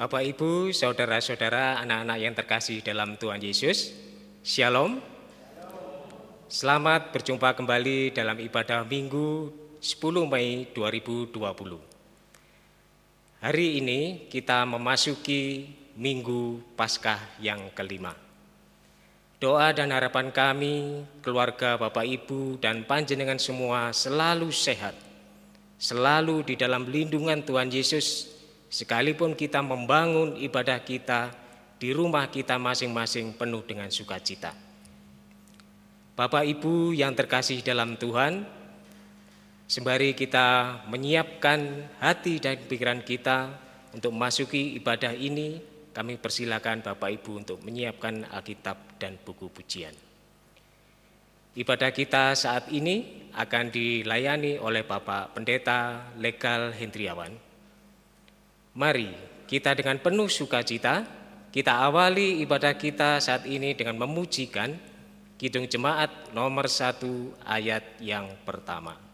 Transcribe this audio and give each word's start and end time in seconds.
Bapak, 0.00 0.24
Ibu, 0.24 0.72
saudara-saudara, 0.72 1.76
anak-anak 1.84 2.18
yang 2.24 2.32
terkasih 2.32 2.80
dalam 2.80 3.20
Tuhan 3.20 3.36
Yesus, 3.36 3.92
Shalom. 4.40 4.96
Selamat 6.48 7.12
berjumpa 7.12 7.52
kembali 7.52 8.08
dalam 8.08 8.40
ibadah 8.40 8.80
Minggu 8.88 9.52
10 9.76 10.24
Mei 10.24 10.72
2020. 10.72 11.36
Hari 13.44 13.68
ini 13.76 14.24
kita 14.32 14.64
memasuki 14.64 15.68
Minggu 16.00 16.64
Paskah 16.80 17.36
yang 17.36 17.68
kelima. 17.76 18.16
Doa 19.36 19.68
dan 19.76 19.92
harapan 19.92 20.32
kami, 20.32 21.04
keluarga 21.20 21.76
Bapak 21.76 22.08
Ibu 22.08 22.56
dan 22.56 22.88
panjenengan 22.88 23.36
semua 23.36 23.92
selalu 23.92 24.48
sehat, 24.48 24.96
selalu 25.76 26.40
di 26.48 26.56
dalam 26.56 26.88
lindungan 26.88 27.44
Tuhan 27.44 27.68
Yesus, 27.68 28.39
sekalipun 28.70 29.34
kita 29.34 29.60
membangun 29.60 30.38
ibadah 30.38 30.78
kita 30.86 31.34
di 31.82 31.90
rumah 31.90 32.30
kita 32.30 32.54
masing-masing 32.56 33.34
penuh 33.34 33.66
dengan 33.66 33.90
sukacita. 33.90 34.54
Bapak 36.14 36.46
Ibu 36.46 36.94
yang 36.94 37.16
terkasih 37.18 37.66
dalam 37.66 37.98
Tuhan, 37.98 38.46
sembari 39.66 40.14
kita 40.14 40.80
menyiapkan 40.86 41.90
hati 41.98 42.38
dan 42.38 42.62
pikiran 42.62 43.02
kita 43.02 43.50
untuk 43.90 44.14
memasuki 44.14 44.78
ibadah 44.78 45.16
ini, 45.16 45.58
kami 45.90 46.20
persilakan 46.20 46.86
Bapak 46.86 47.10
Ibu 47.10 47.42
untuk 47.42 47.58
menyiapkan 47.66 48.28
Alkitab 48.30 49.00
dan 49.02 49.18
buku 49.18 49.50
pujian. 49.50 49.96
Ibadah 51.50 51.90
kita 51.90 52.38
saat 52.38 52.70
ini 52.70 53.26
akan 53.34 53.74
dilayani 53.74 54.62
oleh 54.62 54.86
Bapak 54.86 55.34
Pendeta 55.34 56.12
Legal 56.20 56.70
Hendriawan. 56.70 57.49
Mari 58.70 59.10
kita 59.50 59.74
dengan 59.74 59.98
penuh 59.98 60.30
sukacita, 60.30 61.02
kita 61.50 61.82
awali 61.82 62.38
ibadah 62.46 62.78
kita 62.78 63.18
saat 63.18 63.42
ini 63.50 63.74
dengan 63.74 63.98
memujikan 63.98 64.78
Kidung 65.34 65.66
Jemaat 65.66 66.30
nomor 66.30 66.70
satu 66.70 67.34
ayat 67.42 67.98
yang 67.98 68.30
pertama. 68.46 69.09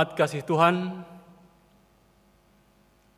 Jemaat 0.00 0.16
kasih 0.16 0.40
Tuhan, 0.48 1.04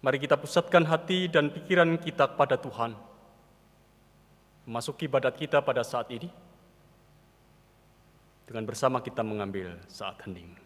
mari 0.03 0.19
kita 0.19 0.34
pusatkan 0.34 0.82
hati 0.82 1.31
dan 1.31 1.47
pikiran 1.47 1.94
kita 1.94 2.34
kepada 2.34 2.59
Tuhan. 2.59 2.98
Memasuki 4.66 5.06
ibadat 5.06 5.31
kita 5.38 5.62
pada 5.62 5.87
saat 5.87 6.10
ini, 6.10 6.26
dengan 8.50 8.66
bersama 8.66 8.98
kita 8.98 9.22
mengambil 9.22 9.78
saat 9.87 10.19
hening. 10.26 10.59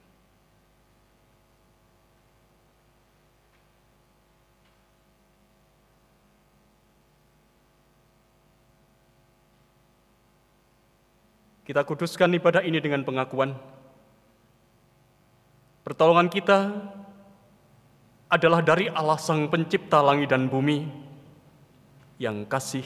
Kita 11.69 11.85
kuduskan 11.85 12.33
ibadah 12.41 12.65
ini 12.65 12.81
dengan 12.81 13.05
pengakuan 13.05 13.76
Pertolongan 15.87 16.27
kita 16.27 16.75
adalah 18.27 18.59
dari 18.59 18.91
Allah 18.91 19.23
Sang 19.23 19.47
Pencipta 19.47 20.03
langit 20.03 20.35
dan 20.35 20.51
bumi 20.51 20.83
yang 22.19 22.43
kasih 22.43 22.83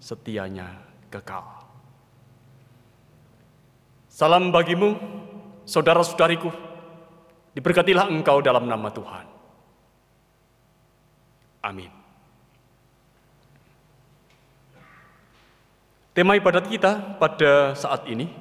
setianya 0.00 0.80
kekal. 1.12 1.44
Salam 4.08 4.48
bagimu, 4.48 4.96
saudara-saudariku, 5.68 6.48
diberkatilah 7.52 8.08
engkau 8.08 8.40
dalam 8.40 8.64
nama 8.64 8.88
Tuhan. 8.96 9.26
Amin. 11.68 11.92
Tema 16.16 16.32
ibadat 16.32 16.64
kita 16.64 17.20
pada 17.20 17.76
saat 17.76 18.08
ini 18.08 18.32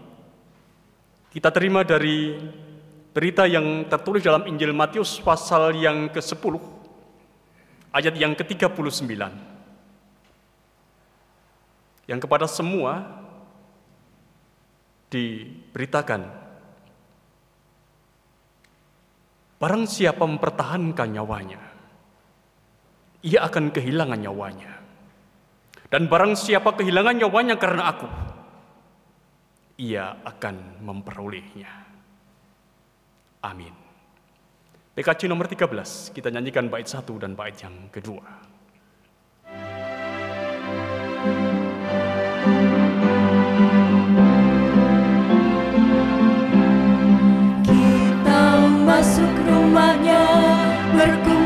kita 1.27 1.51
terima 1.51 1.83
dari 1.83 2.39
Berita 3.17 3.49
yang 3.49 3.89
tertulis 3.89 4.21
dalam 4.21 4.45
Injil 4.45 4.77
Matius 4.77 5.17
pasal 5.17 5.73
yang 5.73 6.05
ke-10 6.13 6.53
ayat 7.89 8.13
yang 8.13 8.37
ke-39 8.37 9.09
yang 12.05 12.19
kepada 12.21 12.45
semua 12.45 13.25
diberitakan 15.09 16.45
Barang 19.57 19.89
siapa 19.89 20.21
mempertahankan 20.21 21.09
nyawanya 21.17 21.57
ia 23.25 23.49
akan 23.49 23.73
kehilangan 23.73 24.21
nyawanya. 24.21 24.77
Dan 25.89 26.05
barang 26.05 26.37
siapa 26.37 26.77
kehilangan 26.77 27.17
nyawanya 27.17 27.57
karena 27.57 27.83
aku 27.89 28.05
ia 29.81 30.21
akan 30.21 30.85
memperolehnya 30.85 31.86
Amin. 33.43 33.73
PKC 34.97 35.29
nomor 35.29 35.45
13, 35.45 36.09
kita 36.09 36.33
nyanyikan 36.33 36.73
bait 36.73 36.89
satu 36.89 37.21
dan 37.21 37.37
bait 37.37 37.53
yang 37.61 37.85
kedua. 37.93 38.25
Kita 47.61 48.41
masuk 48.89 49.33
rumahnya 49.45 50.23
berkumpul 50.97 51.36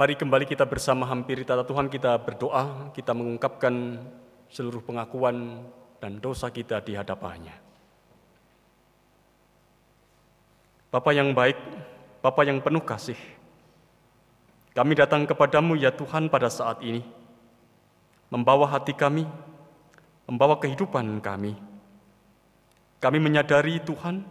Mari 0.00 0.16
kembali 0.16 0.48
kita 0.48 0.64
bersama 0.64 1.04
hampiri 1.04 1.44
tata 1.44 1.60
Tuhan 1.60 1.92
kita 1.92 2.16
berdoa, 2.24 2.88
kita 2.96 3.12
mengungkapkan 3.12 4.00
seluruh 4.48 4.80
pengakuan 4.80 5.60
dan 6.00 6.16
dosa 6.16 6.48
kita 6.48 6.80
di 6.80 6.96
hadapannya. 6.96 7.52
Bapa 10.88 11.12
yang 11.12 11.36
baik, 11.36 11.60
Bapa 12.24 12.48
yang 12.48 12.64
penuh 12.64 12.80
kasih, 12.80 13.20
kami 14.72 14.96
datang 14.96 15.28
kepadamu 15.28 15.76
ya 15.76 15.92
Tuhan 15.92 16.32
pada 16.32 16.48
saat 16.48 16.80
ini, 16.80 17.04
membawa 18.32 18.72
hati 18.72 18.96
kami, 18.96 19.28
membawa 20.24 20.56
kehidupan 20.56 21.20
kami. 21.20 21.60
Kami 23.04 23.18
menyadari 23.20 23.84
Tuhan, 23.84 24.24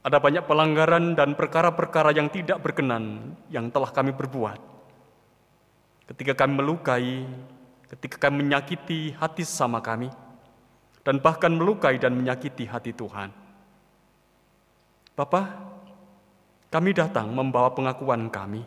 ada 0.00 0.16
banyak 0.16 0.48
pelanggaran 0.48 1.12
dan 1.12 1.36
perkara-perkara 1.36 2.16
yang 2.16 2.32
tidak 2.32 2.64
berkenan 2.64 3.36
yang 3.52 3.68
telah 3.68 3.92
kami 3.92 4.16
berbuat. 4.16 4.77
Ketika 6.08 6.32
kami 6.32 6.52
melukai, 6.56 7.28
ketika 7.92 8.16
kami 8.28 8.48
menyakiti 8.48 9.12
hati 9.12 9.44
sama 9.44 9.84
kami, 9.84 10.08
dan 11.04 11.20
bahkan 11.20 11.52
melukai 11.52 12.00
dan 12.00 12.16
menyakiti 12.16 12.64
hati 12.64 12.96
Tuhan. 12.96 13.28
Bapak, 15.12 15.46
kami 16.72 16.96
datang 16.96 17.32
membawa 17.32 17.72
pengakuan 17.72 18.28
kami. 18.32 18.64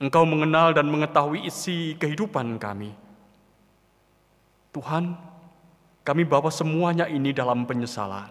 Engkau 0.00 0.24
mengenal 0.28 0.72
dan 0.76 0.88
mengetahui 0.88 1.48
isi 1.48 1.96
kehidupan 2.00 2.56
kami. 2.56 2.92
Tuhan, 4.72 5.16
kami 6.04 6.22
bawa 6.24 6.48
semuanya 6.48 7.08
ini 7.08 7.32
dalam 7.36 7.68
penyesalan. 7.68 8.30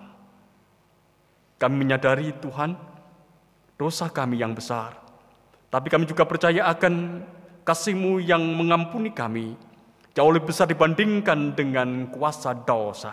Kami 1.58 1.76
menyadari 1.78 2.34
Tuhan, 2.42 2.78
dosa 3.78 4.10
kami 4.10 4.42
yang 4.42 4.58
besar. 4.58 4.98
Tapi 5.70 5.90
kami 5.90 6.10
juga 6.10 6.26
percaya 6.26 6.66
akan 6.72 7.22
kasih-Mu 7.68 8.24
yang 8.24 8.40
mengampuni 8.56 9.12
kami, 9.12 9.52
jauh 10.16 10.31
lebih 10.31 10.56
besar 10.56 10.72
dibandingkan 10.72 11.52
dengan 11.52 12.08
kuasa 12.08 12.56
dosa. 12.56 13.12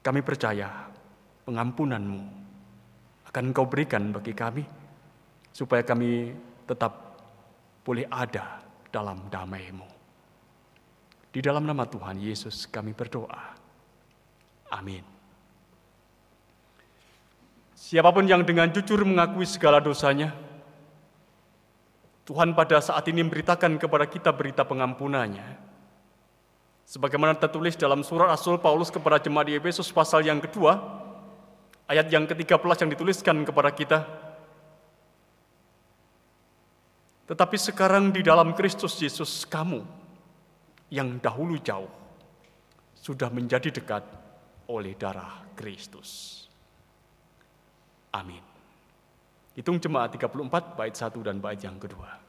Kami 0.00 0.24
percaya 0.24 0.88
pengampunan-Mu 1.44 2.22
akan 3.28 3.42
Engkau 3.52 3.68
berikan 3.68 4.08
bagi 4.08 4.32
kami, 4.32 4.64
supaya 5.52 5.84
kami 5.84 6.32
tetap 6.64 7.20
boleh 7.84 8.08
ada 8.08 8.64
dalam 8.88 9.28
damai-Mu. 9.28 9.84
Di 11.28 11.44
dalam 11.44 11.68
nama 11.68 11.84
Tuhan 11.84 12.16
Yesus 12.16 12.64
kami 12.64 12.96
berdoa. 12.96 13.52
Amin. 14.72 15.04
Siapa 17.76 18.08
pun 18.08 18.24
yang 18.24 18.40
dengan 18.40 18.72
jujur 18.72 19.04
mengakui 19.04 19.44
segala 19.44 19.84
dosanya, 19.84 20.45
Tuhan 22.26 22.58
pada 22.58 22.82
saat 22.82 23.06
ini 23.06 23.22
memberitakan 23.22 23.78
kepada 23.78 24.02
kita 24.10 24.34
berita 24.34 24.66
pengampunannya. 24.66 25.62
Sebagaimana 26.82 27.38
tertulis 27.38 27.78
dalam 27.78 28.02
surat 28.02 28.34
Rasul 28.34 28.58
Paulus 28.58 28.90
kepada 28.90 29.22
jemaat 29.22 29.46
di 29.46 29.54
Efesus 29.54 29.94
pasal 29.94 30.26
yang 30.26 30.42
kedua, 30.42 30.74
ayat 31.86 32.10
yang 32.10 32.26
ke-13 32.26 32.82
yang 32.82 32.90
dituliskan 32.90 33.36
kepada 33.46 33.70
kita. 33.70 33.98
Tetapi 37.30 37.56
sekarang 37.58 38.10
di 38.10 38.22
dalam 38.26 38.54
Kristus 38.58 38.98
Yesus 38.98 39.46
kamu, 39.46 39.86
yang 40.90 41.18
dahulu 41.18 41.58
jauh 41.62 41.90
sudah 42.94 43.30
menjadi 43.30 43.70
dekat 43.70 44.02
oleh 44.66 44.98
darah 44.98 45.46
Kristus. 45.54 46.42
Amin. 48.14 48.55
Hitung 49.56 49.80
jemaat 49.80 50.12
34 50.12 50.76
bait 50.76 50.92
1 50.92 51.16
dan 51.24 51.40
bait 51.40 51.56
yang 51.56 51.80
kedua. 51.80 52.25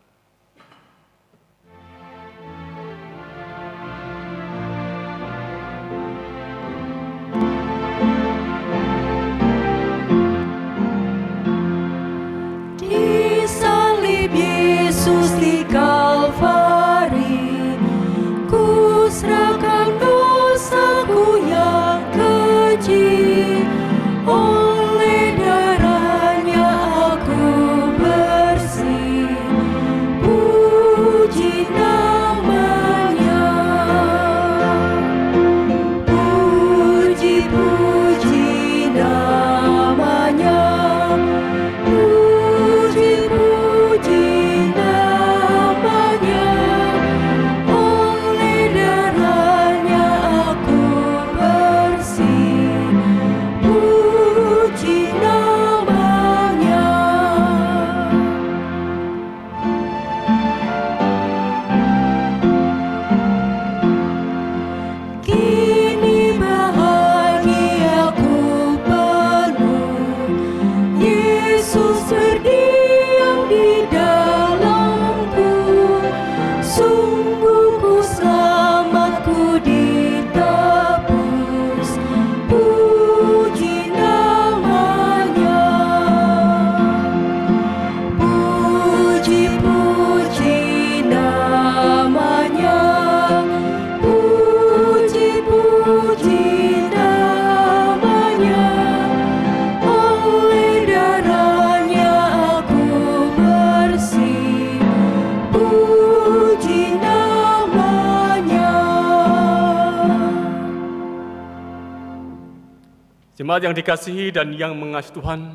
Jemaat 113.58 113.74
yang 113.74 113.82
dikasihi 113.82 114.26
dan 114.30 114.54
yang 114.54 114.78
mengasihi 114.78 115.18
Tuhan, 115.18 115.50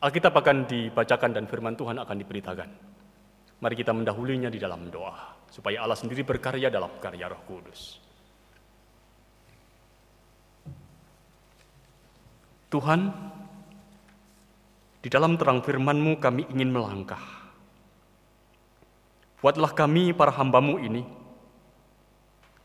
Alkitab 0.00 0.32
akan 0.40 0.64
dibacakan 0.64 1.36
dan 1.36 1.44
firman 1.44 1.76
Tuhan 1.76 2.00
akan 2.00 2.16
diberitakan. 2.16 2.68
Mari 3.60 3.76
kita 3.76 3.92
mendahulinya 3.92 4.48
di 4.48 4.56
dalam 4.56 4.88
doa, 4.88 5.36
supaya 5.52 5.84
Allah 5.84 6.00
sendiri 6.00 6.24
berkarya 6.24 6.72
dalam 6.72 6.96
karya 6.96 7.28
roh 7.28 7.44
kudus. 7.44 8.00
Tuhan, 12.72 13.12
di 15.04 15.12
dalam 15.12 15.36
terang 15.36 15.60
firman-Mu 15.60 16.16
kami 16.24 16.48
ingin 16.56 16.72
melangkah. 16.72 17.52
Buatlah 19.44 19.76
kami 19.76 20.16
para 20.16 20.32
hambamu 20.32 20.80
ini, 20.80 21.04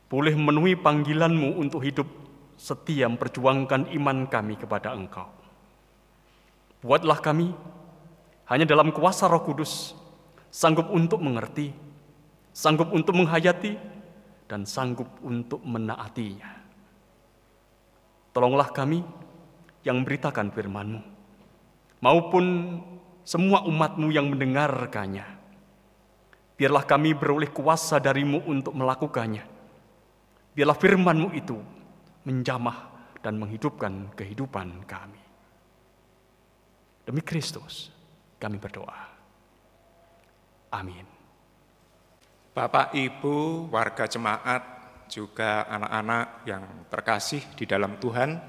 boleh 0.08 0.32
memenuhi 0.32 0.80
panggilan-Mu 0.80 1.60
untuk 1.60 1.84
hidup 1.84 2.31
setia 2.62 3.10
memperjuangkan 3.10 3.90
iman 3.98 4.30
kami 4.30 4.54
kepada 4.54 4.94
Engkau. 4.94 5.26
Buatlah 6.86 7.18
kami 7.18 7.50
hanya 8.54 8.70
dalam 8.70 8.94
kuasa 8.94 9.26
Roh 9.26 9.42
Kudus 9.42 9.98
sanggup 10.54 10.94
untuk 10.94 11.18
mengerti, 11.26 11.74
sanggup 12.54 12.94
untuk 12.94 13.18
menghayati, 13.18 13.74
dan 14.46 14.70
sanggup 14.70 15.10
untuk 15.26 15.66
menaatinya. 15.66 16.62
Tolonglah 18.30 18.70
kami 18.70 19.02
yang 19.82 20.06
memberitakan 20.06 20.54
firman-Mu, 20.54 21.02
maupun 21.98 22.46
semua 23.26 23.66
umat-Mu 23.66 24.14
yang 24.14 24.30
mendengarkannya. 24.30 25.26
Biarlah 26.62 26.86
kami 26.86 27.18
beroleh 27.18 27.50
kuasa 27.50 27.98
darimu 27.98 28.46
untuk 28.46 28.78
melakukannya. 28.78 29.50
Biarlah 30.54 30.78
firman-Mu 30.78 31.34
itu 31.34 31.81
menjamah 32.26 32.92
dan 33.22 33.38
menghidupkan 33.38 34.14
kehidupan 34.18 34.86
kami. 34.90 35.22
Demi 37.06 37.22
Kristus 37.22 37.90
kami 38.38 38.58
berdoa. 38.58 39.02
Amin. 40.72 41.06
Bapak, 42.52 42.92
Ibu, 42.96 43.68
warga 43.72 44.08
jemaat, 44.08 44.64
juga 45.12 45.68
anak-anak 45.68 46.48
yang 46.48 46.64
terkasih 46.88 47.44
di 47.60 47.68
dalam 47.68 48.00
Tuhan. 48.00 48.40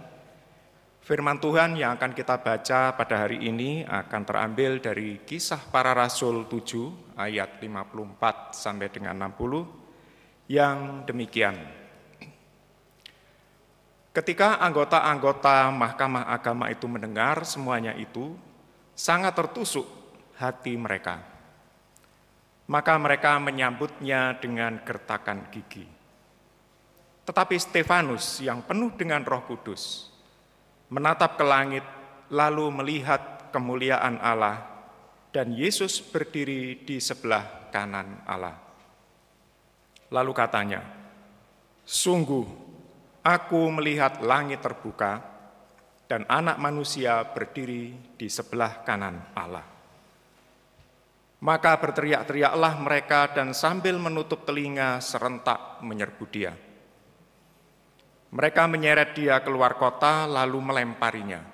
Firman 1.03 1.43
Tuhan 1.43 1.75
yang 1.75 1.99
akan 1.99 2.15
kita 2.15 2.39
baca 2.39 2.95
pada 2.95 3.27
hari 3.27 3.43
ini 3.43 3.83
akan 3.83 4.23
terambil 4.23 4.79
dari 4.79 5.19
kisah 5.27 5.59
para 5.75 5.91
rasul 5.91 6.47
7 6.47 7.19
ayat 7.19 7.59
54 7.59 8.55
sampai 8.55 8.87
dengan 8.87 9.19
60 9.35 10.47
yang 10.47 11.03
demikian. 11.03 11.82
Ketika 14.13 14.61
anggota-anggota 14.61 15.73
Mahkamah 15.73 16.29
Agama 16.29 16.69
itu 16.69 16.85
mendengar 16.85 17.49
semuanya 17.49 17.97
itu, 17.97 18.37
sangat 18.93 19.33
tertusuk 19.33 19.89
hati 20.37 20.77
mereka. 20.77 21.25
Maka 22.69 22.93
mereka 23.01 23.41
menyambutnya 23.41 24.37
dengan 24.37 24.85
gertakan 24.85 25.49
gigi. 25.49 25.89
Tetapi 27.25 27.57
Stefanus 27.57 28.45
yang 28.45 28.61
penuh 28.61 28.93
dengan 28.93 29.25
Roh 29.25 29.49
Kudus 29.49 30.13
menatap 30.93 31.41
ke 31.41 31.45
langit, 31.49 31.85
lalu 32.29 32.69
melihat 32.69 33.49
kemuliaan 33.49 34.21
Allah, 34.21 34.61
dan 35.33 35.57
Yesus 35.57 36.05
berdiri 36.05 36.85
di 36.85 37.01
sebelah 37.01 37.73
kanan 37.73 38.21
Allah. 38.29 38.61
Lalu 40.13 40.33
katanya, 40.37 40.85
"Sungguh, 41.89 42.45
aku 43.23 43.71
melihat 43.71 44.21
langit 44.21 44.61
terbuka, 44.61 45.23
dan 46.11 46.27
Anak 46.29 46.61
Manusia 46.61 47.23
berdiri 47.25 47.95
di 48.19 48.29
sebelah 48.29 48.83
kanan 48.83 49.33
Allah." 49.33 49.67
Maka 51.43 51.75
berteriak-teriaklah 51.75 52.75
mereka, 52.79 53.31
dan 53.35 53.51
sambil 53.51 53.99
menutup 53.99 54.47
telinga 54.47 55.03
serentak 55.03 55.83
menyerbu 55.83 56.25
Dia. 56.31 56.55
Mereka 58.33 58.65
menyeret 58.65 59.13
dia 59.13 59.45
keluar 59.45 59.77
kota 59.77 60.25
lalu 60.25 60.57
melemparinya. 60.65 61.45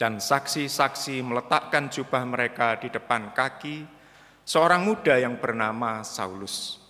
Dan 0.00 0.16
saksi-saksi 0.18 1.20
meletakkan 1.20 1.92
jubah 1.92 2.24
mereka 2.24 2.80
di 2.80 2.88
depan 2.88 3.36
kaki 3.36 3.84
seorang 4.42 4.82
muda 4.82 5.20
yang 5.20 5.36
bernama 5.38 6.00
Saulus. 6.02 6.81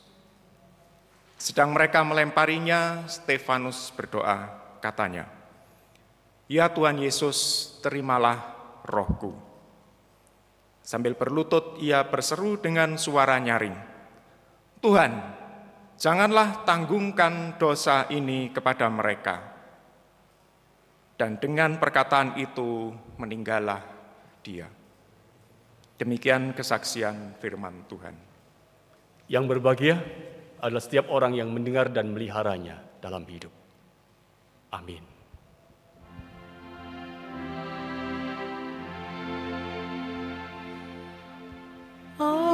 Sedang 1.43 1.75
mereka 1.75 2.07
melemparinya, 2.07 3.03
Stefanus 3.11 3.91
berdoa, 3.99 4.47
katanya, 4.79 5.27
Ya 6.47 6.71
Tuhan 6.71 7.03
Yesus, 7.03 7.67
terimalah 7.83 8.55
rohku. 8.87 9.35
Sambil 10.87 11.19
berlutut 11.19 11.83
ia 11.83 12.07
berseru 12.07 12.63
dengan 12.63 12.95
suara 12.95 13.43
nyaring, 13.43 13.75
Tuhan, 14.79 15.43
Janganlah 16.03 16.67
tanggungkan 16.67 17.63
dosa 17.63 18.11
ini 18.11 18.51
kepada 18.51 18.91
mereka. 18.91 19.39
Dan 21.15 21.39
dengan 21.39 21.79
perkataan 21.79 22.43
itu 22.43 22.91
meninggallah 23.23 23.79
dia. 24.43 24.67
Demikian 25.95 26.59
kesaksian 26.59 27.39
firman 27.39 27.87
Tuhan. 27.87 28.19
Yang 29.31 29.45
berbahagia 29.47 30.03
adalah 30.63 30.81
setiap 30.81 31.11
orang 31.11 31.35
yang 31.35 31.51
mendengar 31.51 31.91
dan 31.91 32.15
meliharanya 32.15 32.79
dalam 33.03 33.27
hidup. 33.27 33.51
Amin. 34.71 35.03
Amin. 42.23 42.52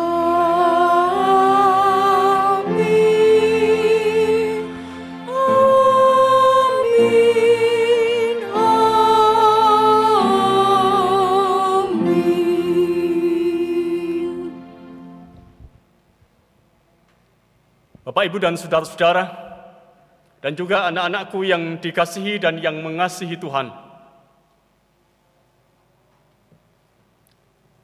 Bapak, 18.18 18.34
Ibu, 18.34 18.42
dan 18.42 18.58
saudara-saudara, 18.58 19.25
dan 20.42 20.58
juga 20.58 20.90
anak-anakku 20.90 21.38
yang 21.46 21.78
dikasihi 21.78 22.42
dan 22.42 22.58
yang 22.58 22.82
mengasihi 22.82 23.38
Tuhan. 23.38 23.70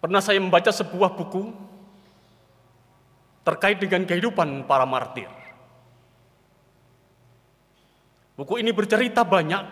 Pernah 0.03 0.19
saya 0.19 0.43
membaca 0.43 0.75
sebuah 0.75 1.15
buku 1.15 1.55
terkait 3.47 3.79
dengan 3.79 4.03
kehidupan 4.11 4.67
para 4.67 4.83
martir. 4.83 5.31
Buku 8.35 8.59
ini 8.59 8.75
bercerita 8.75 9.23
banyak 9.23 9.63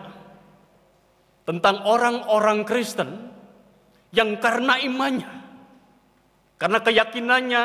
tentang 1.43 1.83
orang-orang 1.83 2.63
Kristen 2.63 3.35
yang 4.15 4.39
karena 4.39 4.79
imannya, 4.79 5.27
karena 6.55 6.79
keyakinannya 6.79 7.63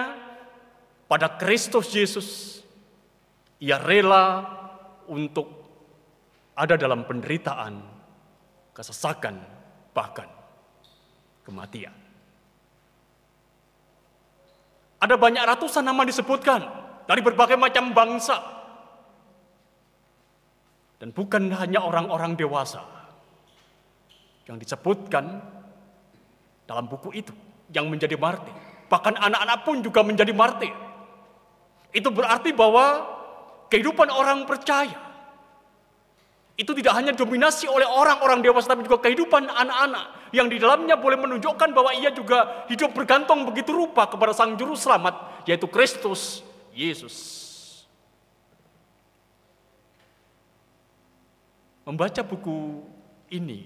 pada 1.07 1.39
Kristus 1.39 1.95
Yesus, 1.95 2.58
ia 3.59 3.79
rela 3.83 4.47
untuk 5.11 5.47
ada 6.59 6.75
dalam 6.75 7.07
penderitaan, 7.07 7.75
kesesakan, 8.75 9.39
bahkan 9.95 10.27
kematian. 11.47 11.95
Ada 14.99 15.15
banyak 15.15 15.43
ratusan 15.47 15.87
nama 15.87 16.03
disebutkan 16.03 16.67
dari 17.07 17.23
berbagai 17.23 17.55
macam 17.55 17.95
bangsa. 17.95 18.59
Dan 20.99 21.15
bukan 21.15 21.55
hanya 21.55 21.87
orang-orang 21.87 22.35
dewasa 22.35 22.83
yang 24.51 24.59
disebutkan 24.59 25.39
dalam 26.67 26.91
buku 26.91 27.15
itu 27.15 27.31
yang 27.71 27.87
menjadi 27.87 28.19
martir. 28.19 28.51
Bahkan 28.91 29.15
anak-anak 29.15 29.59
pun 29.63 29.79
juga 29.79 30.03
menjadi 30.03 30.35
martir. 30.35 30.75
Itu 31.95 32.11
berarti 32.11 32.51
bahwa 32.51 33.18
kehidupan 33.69 34.09
orang 34.09 34.45
percaya 34.49 35.09
itu 36.59 36.75
tidak 36.75 36.91
hanya 36.99 37.15
dominasi 37.15 37.71
oleh 37.71 37.87
orang-orang 37.87 38.43
dewasa 38.43 38.75
tapi 38.75 38.83
juga 38.83 38.99
kehidupan 38.99 39.47
anak-anak 39.47 40.35
yang 40.35 40.51
di 40.51 40.59
dalamnya 40.59 40.99
boleh 40.99 41.15
menunjukkan 41.15 41.71
bahwa 41.71 41.95
ia 41.95 42.11
juga 42.11 42.67
hidup 42.67 42.99
bergantung 42.99 43.47
begitu 43.47 43.71
rupa 43.71 44.11
kepada 44.11 44.35
Sang 44.35 44.59
Juru 44.59 44.75
Selamat 44.75 45.47
yaitu 45.47 45.71
Kristus 45.71 46.43
Yesus. 46.75 47.47
Membaca 51.87 52.21
buku 52.27 52.83
ini 53.31 53.65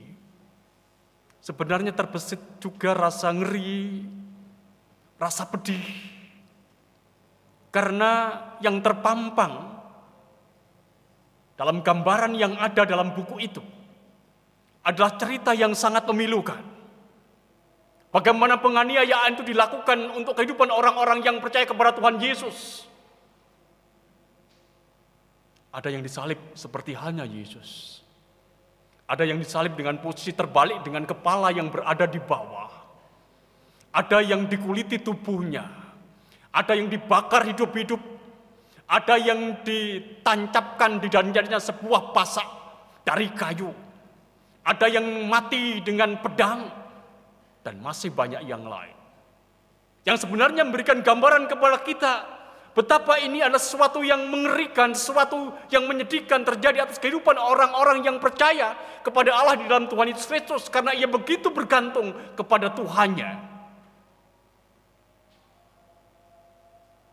sebenarnya 1.40 1.96
terbesit 1.96 2.38
juga 2.60 2.92
rasa 2.92 3.32
ngeri, 3.32 4.04
rasa 5.16 5.48
pedih. 5.48 5.82
Karena 7.72 8.36
yang 8.60 8.84
terpampang 8.84 9.71
dalam 11.62 11.78
gambaran 11.78 12.34
yang 12.34 12.58
ada 12.58 12.82
dalam 12.82 13.14
buku 13.14 13.38
itu 13.38 13.62
adalah 14.82 15.14
cerita 15.14 15.54
yang 15.54 15.78
sangat 15.78 16.02
memilukan. 16.10 16.58
Bagaimana 18.10 18.58
penganiayaan 18.58 19.38
itu 19.38 19.46
dilakukan 19.46 20.10
untuk 20.10 20.34
kehidupan 20.34 20.74
orang-orang 20.74 21.22
yang 21.22 21.38
percaya 21.38 21.62
kepada 21.62 21.94
Tuhan 21.94 22.18
Yesus. 22.18 22.82
Ada 25.70 25.94
yang 25.94 26.02
disalib 26.02 26.36
seperti 26.58 26.98
hanya 26.98 27.22
Yesus. 27.22 28.02
Ada 29.06 29.22
yang 29.22 29.38
disalib 29.38 29.78
dengan 29.78 30.02
posisi 30.02 30.34
terbalik 30.34 30.82
dengan 30.82 31.06
kepala 31.06 31.54
yang 31.54 31.70
berada 31.70 32.10
di 32.10 32.18
bawah. 32.18 32.74
Ada 33.94 34.18
yang 34.18 34.50
dikuliti 34.50 34.98
tubuhnya. 34.98 35.62
Ada 36.50 36.74
yang 36.74 36.90
dibakar 36.90 37.46
hidup-hidup. 37.46 38.11
Ada 38.92 39.16
yang 39.16 39.64
ditancapkan 39.64 41.00
di 41.00 41.08
dalamnya 41.08 41.56
sebuah 41.56 42.12
pasak 42.12 42.44
dari 43.08 43.32
kayu. 43.32 43.72
Ada 44.68 44.92
yang 44.92 45.08
mati 45.32 45.80
dengan 45.80 46.20
pedang 46.20 46.68
dan 47.64 47.80
masih 47.80 48.12
banyak 48.12 48.44
yang 48.44 48.68
lain. 48.68 48.92
Yang 50.04 50.28
sebenarnya 50.28 50.68
memberikan 50.68 51.00
gambaran 51.00 51.48
kepada 51.48 51.80
kita 51.80 52.12
betapa 52.76 53.16
ini 53.16 53.40
adalah 53.40 53.62
sesuatu 53.62 54.04
yang 54.04 54.28
mengerikan, 54.28 54.92
sesuatu 54.92 55.56
yang 55.72 55.88
menyedihkan 55.88 56.44
terjadi 56.44 56.84
atas 56.84 57.00
kehidupan 57.00 57.40
orang-orang 57.40 58.04
yang 58.04 58.20
percaya 58.20 58.76
kepada 59.00 59.32
Allah 59.32 59.56
di 59.56 59.64
dalam 59.72 59.88
Tuhan 59.88 60.12
Yesus 60.12 60.28
Kristus 60.28 60.68
karena 60.68 60.92
ia 60.92 61.08
begitu 61.08 61.48
bergantung 61.48 62.12
kepada 62.36 62.68
Tuhannya. 62.76 63.51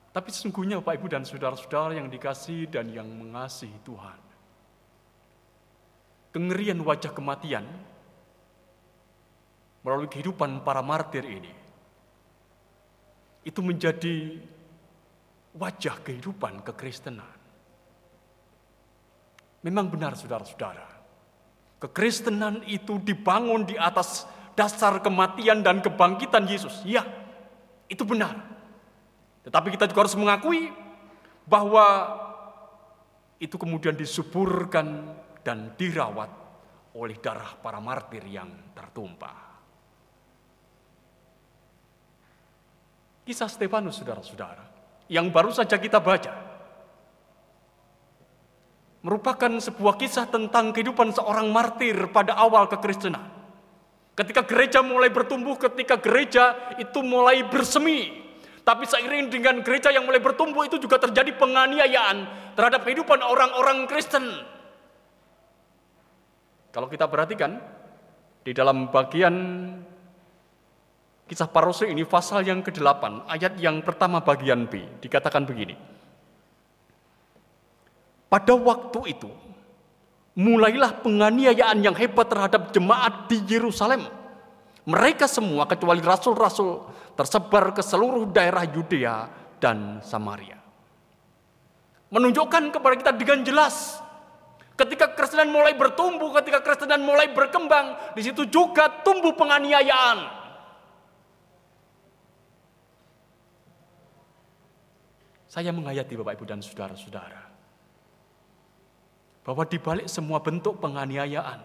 Tapi 0.10 0.28
sesungguhnya 0.34 0.82
Bapak 0.82 0.98
Ibu 0.98 1.08
dan 1.08 1.24
saudara-saudara 1.24 1.94
yang 1.94 2.10
dikasih 2.10 2.66
dan 2.66 2.90
yang 2.90 3.06
mengasihi 3.06 3.78
Tuhan. 3.86 4.20
Kengerian 6.34 6.82
wajah 6.82 7.14
kematian 7.14 7.66
melalui 9.86 10.10
kehidupan 10.10 10.62
para 10.66 10.82
martir 10.82 11.26
ini. 11.26 11.54
itu 13.40 13.64
menjadi 13.64 14.36
wajah 15.56 15.96
kehidupan 16.06 16.62
kekristenan. 16.62 17.40
Memang 19.64 19.90
benar 19.90 20.14
saudara-saudara, 20.20 20.86
kekristenan 21.82 22.62
itu 22.68 23.00
dibangun 23.00 23.64
di 23.64 23.80
atas 23.80 24.28
dasar 24.60 25.00
kematian 25.00 25.64
dan 25.64 25.80
kebangkitan 25.80 26.46
Yesus. 26.46 26.84
Ya, 26.84 27.08
itu 27.88 28.04
benar. 28.04 28.59
Tetapi 29.50 29.74
kita 29.74 29.90
juga 29.90 30.06
harus 30.06 30.14
mengakui 30.14 30.70
bahwa 31.50 31.86
itu 33.42 33.58
kemudian 33.58 33.98
disuburkan 33.98 35.10
dan 35.42 35.74
dirawat 35.74 36.30
oleh 36.94 37.18
darah 37.18 37.58
para 37.58 37.82
martir 37.82 38.22
yang 38.30 38.46
tertumpah. 38.78 39.50
Kisah 43.26 43.50
Stefanus, 43.50 43.98
saudara-saudara, 43.98 44.70
yang 45.10 45.34
baru 45.34 45.50
saja 45.50 45.82
kita 45.82 45.98
baca, 45.98 46.34
merupakan 49.02 49.50
sebuah 49.58 49.98
kisah 49.98 50.30
tentang 50.30 50.70
kehidupan 50.78 51.10
seorang 51.10 51.50
martir 51.50 51.98
pada 52.14 52.38
awal 52.38 52.70
kekristenan. 52.70 53.26
Ketika 54.14 54.46
gereja 54.46 54.86
mulai 54.86 55.10
bertumbuh, 55.10 55.58
ketika 55.58 55.98
gereja 55.98 56.54
itu 56.78 57.02
mulai 57.02 57.42
bersemi, 57.50 58.29
tapi 58.70 58.86
seiring 58.86 59.34
dengan 59.34 59.66
gereja 59.66 59.90
yang 59.90 60.06
mulai 60.06 60.22
bertumbuh 60.22 60.62
itu 60.62 60.78
juga 60.78 61.02
terjadi 61.02 61.34
penganiayaan 61.42 62.18
terhadap 62.54 62.86
kehidupan 62.86 63.18
orang-orang 63.18 63.90
Kristen. 63.90 64.30
Kalau 66.70 66.86
kita 66.86 67.10
perhatikan 67.10 67.58
di 68.46 68.54
dalam 68.54 68.94
bagian 68.94 69.34
kisah 71.26 71.50
parose 71.50 71.90
ini 71.90 72.06
pasal 72.06 72.46
yang 72.46 72.62
ke-8 72.62 73.26
ayat 73.26 73.58
yang 73.58 73.82
pertama 73.82 74.22
bagian 74.22 74.70
B 74.70 75.02
dikatakan 75.02 75.50
begini. 75.50 75.74
Pada 78.30 78.54
waktu 78.54 79.18
itu 79.18 79.34
mulailah 80.38 81.02
penganiayaan 81.02 81.82
yang 81.82 81.98
hebat 81.98 82.30
terhadap 82.30 82.70
jemaat 82.70 83.34
di 83.34 83.42
Yerusalem. 83.50 84.06
Mereka 84.86 85.26
semua 85.26 85.66
kecuali 85.66 86.06
rasul-rasul 86.06 86.86
tersebar 87.20 87.76
ke 87.76 87.84
seluruh 87.84 88.32
daerah 88.32 88.64
Yudea 88.64 89.28
dan 89.60 90.00
Samaria. 90.00 90.56
Menunjukkan 92.16 92.72
kepada 92.72 92.96
kita 92.96 93.12
dengan 93.12 93.44
jelas 93.44 94.00
ketika 94.80 95.12
Kristen 95.12 95.52
mulai 95.52 95.76
bertumbuh, 95.76 96.32
ketika 96.40 96.64
Kristen 96.64 97.04
mulai 97.04 97.28
berkembang, 97.36 98.16
di 98.16 98.24
situ 98.24 98.48
juga 98.48 98.88
tumbuh 99.04 99.36
penganiayaan. 99.36 100.40
Saya 105.52 105.76
menghayati 105.76 106.16
Bapak 106.16 106.40
Ibu 106.40 106.46
dan 106.48 106.64
saudara-saudara 106.64 107.52
bahwa 109.44 109.66
di 109.66 109.82
balik 109.82 110.08
semua 110.08 110.40
bentuk 110.40 110.78
penganiayaan 110.78 111.60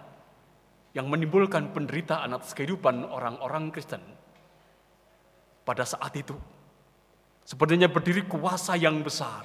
yang 0.96 1.06
menimbulkan 1.06 1.70
penderitaan 1.70 2.32
atas 2.32 2.56
kehidupan 2.56 3.04
orang-orang 3.06 3.68
Kristen, 3.68 4.00
pada 5.64 5.82
saat 5.88 6.12
itu. 6.14 6.36
Sebenarnya 7.44 7.92
berdiri 7.92 8.24
kuasa 8.24 8.76
yang 8.76 9.04
besar 9.04 9.44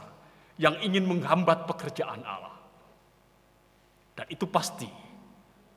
yang 0.60 0.76
ingin 0.84 1.08
menghambat 1.08 1.68
pekerjaan 1.68 2.20
Allah. 2.24 2.60
Dan 4.16 4.28
itu 4.28 4.44
pasti 4.48 4.88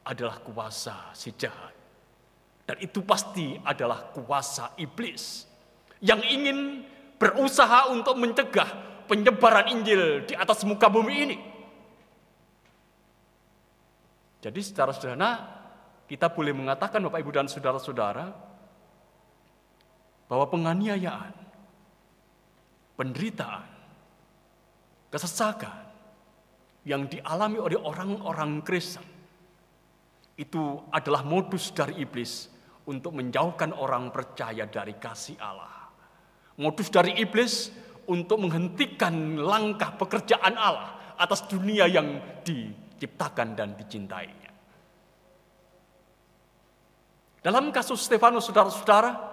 adalah 0.03 0.43
kuasa 0.43 1.15
si 1.15 1.31
jahat. 1.39 1.71
Dan 2.67 2.79
itu 2.83 3.03
pasti 3.07 3.55
adalah 3.63 4.11
kuasa 4.11 4.75
iblis 4.79 5.47
yang 6.03 6.19
ingin 6.27 6.83
berusaha 7.19 7.95
untuk 7.95 8.19
mencegah 8.19 8.67
penyebaran 9.07 9.71
Injil 9.71 10.27
di 10.27 10.35
atas 10.35 10.67
muka 10.67 10.91
bumi 10.91 11.15
ini. 11.15 11.39
Jadi 14.43 14.59
secara 14.59 14.91
sederhana 14.91 15.31
kita 16.11 16.27
boleh 16.35 16.51
mengatakan 16.51 16.99
Bapak 17.07 17.23
Ibu 17.23 17.31
dan 17.31 17.47
saudara-saudara 17.47 18.52
bahwa 20.27 20.47
penganiayaan, 20.49 21.35
penderitaan, 22.97 23.69
kesesakan 25.13 25.77
yang 26.89 27.07
dialami 27.07 27.59
oleh 27.63 27.79
orang-orang 27.79 28.65
Kristen 28.65 29.05
itu 30.35 30.81
adalah 30.91 31.23
modus 31.23 31.71
dari 31.71 32.01
iblis 32.03 32.49
untuk 32.89 33.15
menjauhkan 33.15 33.71
orang 33.77 34.11
percaya 34.11 34.67
dari 34.67 34.97
kasih 34.99 35.39
Allah. 35.39 35.93
Modus 36.59 36.91
dari 36.91 37.15
iblis 37.21 37.71
untuk 38.11 38.43
menghentikan 38.43 39.39
langkah 39.39 39.95
pekerjaan 39.95 40.59
Allah 40.59 41.15
atas 41.15 41.47
dunia 41.47 41.87
yang 41.87 42.19
diciptakan 42.43 43.55
dan 43.55 43.79
dicintainya. 43.79 44.51
Dalam 47.43 47.75
kasus 47.75 48.07
Stefanus, 48.07 48.47
saudara-saudara, 48.47 49.32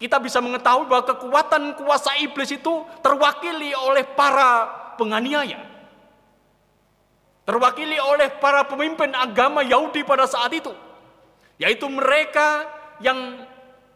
kita 0.00 0.16
bisa 0.16 0.40
mengetahui 0.40 0.88
bahwa 0.88 1.04
kekuatan 1.12 1.76
kuasa 1.76 2.16
iblis 2.24 2.48
itu 2.56 2.88
terwakili 3.04 3.76
oleh 3.76 4.08
para 4.16 4.64
penganiaya. 4.96 5.60
Terwakili 7.44 8.00
oleh 8.00 8.32
para 8.40 8.64
pemimpin 8.64 9.12
agama 9.12 9.60
Yahudi 9.60 10.00
pada 10.00 10.24
saat 10.24 10.56
itu. 10.56 10.72
Yaitu 11.60 11.84
mereka 11.92 12.64
yang 13.04 13.44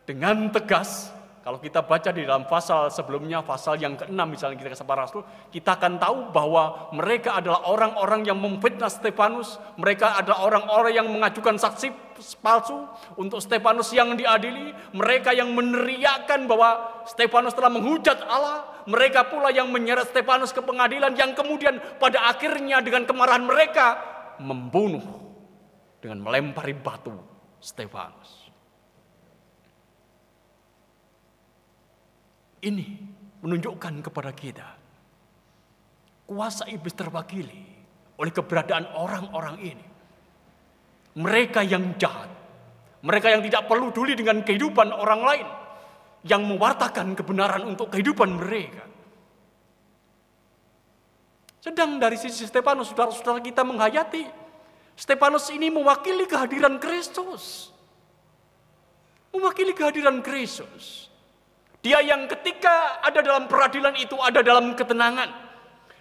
dengan 0.04 0.52
tegas 0.52 1.08
kalau 1.44 1.60
kita 1.60 1.84
baca 1.84 2.08
di 2.08 2.24
dalam 2.24 2.48
pasal 2.48 2.88
sebelumnya, 2.88 3.44
pasal 3.44 3.76
yang 3.76 4.00
ke-6 4.00 4.16
misalnya 4.16 4.56
kita 4.56 4.72
ke 4.72 4.80
Rasul, 4.80 5.20
kita 5.52 5.76
akan 5.76 6.00
tahu 6.00 6.32
bahwa 6.32 6.88
mereka 6.96 7.36
adalah 7.36 7.68
orang-orang 7.68 8.24
yang 8.24 8.40
memfitnah 8.40 8.88
Stefanus, 8.88 9.60
mereka 9.76 10.16
adalah 10.16 10.48
orang-orang 10.48 10.96
yang 10.96 11.04
mengajukan 11.04 11.60
saksi 11.60 11.92
palsu 12.40 12.88
untuk 13.20 13.44
Stefanus 13.44 13.92
yang 13.92 14.16
diadili, 14.16 14.72
mereka 14.96 15.36
yang 15.36 15.52
meneriakkan 15.52 16.48
bahwa 16.48 17.04
Stefanus 17.04 17.52
telah 17.52 17.68
menghujat 17.68 18.24
Allah, 18.24 18.80
mereka 18.88 19.28
pula 19.28 19.52
yang 19.52 19.68
menyeret 19.68 20.08
Stefanus 20.16 20.48
ke 20.48 20.64
pengadilan 20.64 21.12
yang 21.12 21.36
kemudian 21.36 21.76
pada 22.00 22.24
akhirnya 22.24 22.80
dengan 22.80 23.04
kemarahan 23.04 23.44
mereka 23.44 24.00
membunuh 24.40 25.04
dengan 26.00 26.24
melempari 26.24 26.72
batu 26.72 27.12
Stefanus. 27.60 28.43
Ini 32.64 32.86
menunjukkan 33.44 34.00
kepada 34.00 34.32
kita 34.32 34.84
kuasa 36.24 36.64
iblis 36.72 36.96
terwakili 36.96 37.60
oleh 38.16 38.32
keberadaan 38.32 38.88
orang-orang 38.96 39.56
ini. 39.60 39.86
Mereka 41.14 41.62
yang 41.62 41.94
jahat, 41.94 42.26
mereka 43.06 43.30
yang 43.30 43.42
tidak 43.46 43.70
perlu 43.70 43.94
peduli 43.94 44.18
dengan 44.18 44.42
kehidupan 44.42 44.90
orang 44.90 45.20
lain, 45.22 45.46
yang 46.26 46.42
mewartakan 46.42 47.14
kebenaran 47.14 47.62
untuk 47.62 47.92
kehidupan 47.94 48.34
mereka. 48.34 48.82
Sedang 51.62 52.02
dari 52.02 52.18
sisi 52.18 52.44
Stefanus, 52.44 52.90
saudara-saudara 52.90 53.40
kita 53.40 53.62
menghayati, 53.62 54.26
Stefanus 54.98 55.48
ini 55.54 55.70
mewakili 55.70 56.26
kehadiran 56.26 56.82
Kristus. 56.82 57.70
Mewakili 59.30 59.70
kehadiran 59.70 60.18
Kristus. 60.18 61.13
Dia 61.84 62.00
yang 62.00 62.24
ketika 62.24 63.04
ada 63.04 63.20
dalam 63.20 63.44
peradilan 63.44 63.92
itu 64.00 64.16
ada 64.16 64.40
dalam 64.40 64.72
ketenangan. 64.72 65.28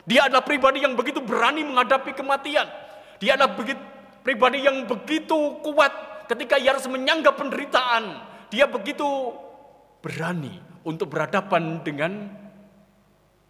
Dia 0.07 0.31
adalah 0.31 0.47
pribadi 0.47 0.79
yang 0.79 0.95
begitu 0.95 1.19
berani 1.19 1.67
menghadapi 1.67 2.15
kematian. 2.15 2.71
Dia 3.19 3.35
adalah 3.35 3.51
begitu, 3.51 3.83
pribadi 4.23 4.63
yang 4.63 4.87
begitu 4.87 5.59
kuat 5.59 5.91
ketika 6.31 6.55
ia 6.55 6.71
harus 6.71 6.87
menyangga 6.87 7.35
penderitaan. 7.35 8.03
Dia 8.47 8.63
begitu 8.71 9.35
berani 9.99 10.55
untuk 10.87 11.11
berhadapan 11.11 11.83
dengan 11.83 12.31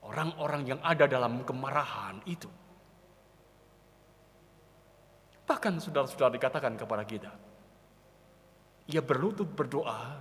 orang-orang 0.01 0.73
yang 0.73 0.81
ada 0.81 1.05
dalam 1.05 1.45
kemarahan 1.45 2.17
itu. 2.25 2.49
Bahkan 5.45 5.77
saudara-saudara 5.77 6.33
dikatakan 6.33 6.73
kepada 6.81 7.05
kita, 7.05 7.29
ia 8.89 9.05
berlutut 9.05 9.53
berdoa 9.53 10.17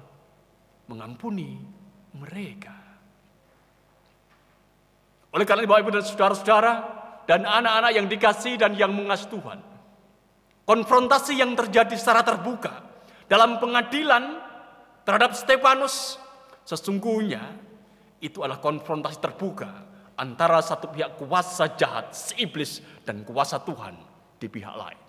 mengampuni 0.93 1.82
mereka. 2.17 2.75
Oleh 5.33 5.49
karena 5.49 5.65
Bapak 5.65 5.81
Ibu 5.81 5.91
dan 5.97 6.05
saudara-saudara 6.05 6.73
dan 7.25 7.49
anak-anak 7.49 7.93
yang 7.97 8.07
dikasih 8.09 8.61
dan 8.61 8.77
yang 8.77 8.93
mengasihi 8.93 9.33
Tuhan. 9.33 9.59
Konfrontasi 10.63 11.41
yang 11.41 11.57
terjadi 11.57 11.97
secara 11.97 12.23
terbuka 12.23 12.85
dalam 13.27 13.57
pengadilan 13.59 14.39
terhadap 15.03 15.35
Stefanus 15.35 16.21
sesungguhnya 16.63 17.43
itu 18.23 18.45
adalah 18.45 18.63
konfrontasi 18.63 19.19
terbuka 19.19 19.71
antara 20.15 20.63
satu 20.63 20.93
pihak 20.93 21.19
kuasa 21.19 21.75
jahat, 21.75 22.15
si 22.15 22.39
iblis, 22.39 22.79
dan 23.03 23.27
kuasa 23.27 23.59
Tuhan 23.65 23.99
di 24.39 24.47
pihak 24.47 24.75
lain. 24.77 25.01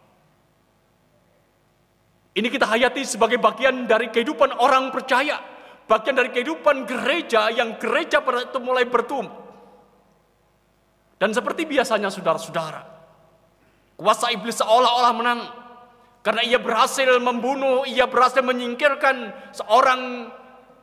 Ini 2.33 2.47
kita 2.49 2.65
hayati 2.65 3.05
sebagai 3.05 3.37
bagian 3.37 3.85
dari 3.85 4.09
kehidupan 4.09 4.57
orang 4.57 4.89
percaya 4.89 5.52
bagian 5.87 6.15
dari 6.15 6.29
kehidupan 6.31 6.87
gereja 6.87 7.51
yang 7.51 7.75
gereja 7.79 8.23
itu 8.23 8.59
mulai 8.59 8.87
bertumbuh. 8.87 9.43
Dan 11.19 11.31
seperti 11.31 11.63
biasanya 11.63 12.11
saudara-saudara, 12.11 12.83
kuasa 13.95 14.27
iblis 14.35 14.59
seolah-olah 14.59 15.13
menang 15.15 15.41
karena 16.19 16.43
ia 16.43 16.59
berhasil 16.59 17.07
membunuh, 17.19 17.87
ia 17.87 18.07
berhasil 18.07 18.43
menyingkirkan 18.43 19.31
seorang 19.55 20.31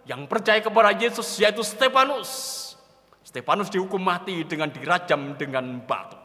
yang 0.08 0.24
percaya 0.24 0.64
kepada 0.64 0.96
Yesus 0.96 1.28
yaitu 1.40 1.60
Stefanus. 1.60 2.56
Stefanus 3.20 3.68
dihukum 3.68 4.00
mati 4.00 4.42
dengan 4.48 4.72
dirajam 4.72 5.36
dengan 5.36 5.84
batu. 5.84 6.16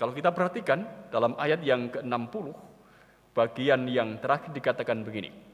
Kalau 0.00 0.16
kita 0.16 0.32
perhatikan 0.32 0.86
dalam 1.12 1.36
ayat 1.36 1.60
yang 1.60 1.92
ke-60, 1.92 2.56
bagian 3.36 3.84
yang 3.84 4.16
terakhir 4.16 4.54
dikatakan 4.56 5.04
begini. 5.04 5.49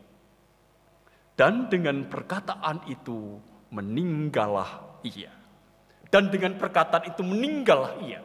Dan 1.37 1.69
dengan 1.69 2.09
perkataan 2.09 2.89
itu 2.89 3.37
meninggallah 3.69 5.05
ia. 5.05 5.29
Dan 6.09 6.33
dengan 6.33 6.57
perkataan 6.57 7.13
itu 7.13 7.21
meninggallah 7.21 8.01
ia. 8.01 8.25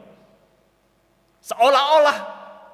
Seolah-olah 1.44 2.18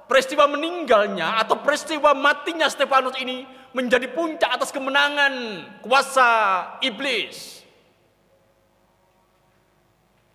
peristiwa 0.07 0.47
meninggalnya 0.47 1.43
atau 1.43 1.59
peristiwa 1.59 2.15
matinya 2.15 2.71
Stefanus 2.71 3.19
ini 3.19 3.43
menjadi 3.75 4.07
puncak 4.15 4.63
atas 4.63 4.71
kemenangan 4.71 5.35
kuasa 5.83 6.31
iblis. 6.87 7.67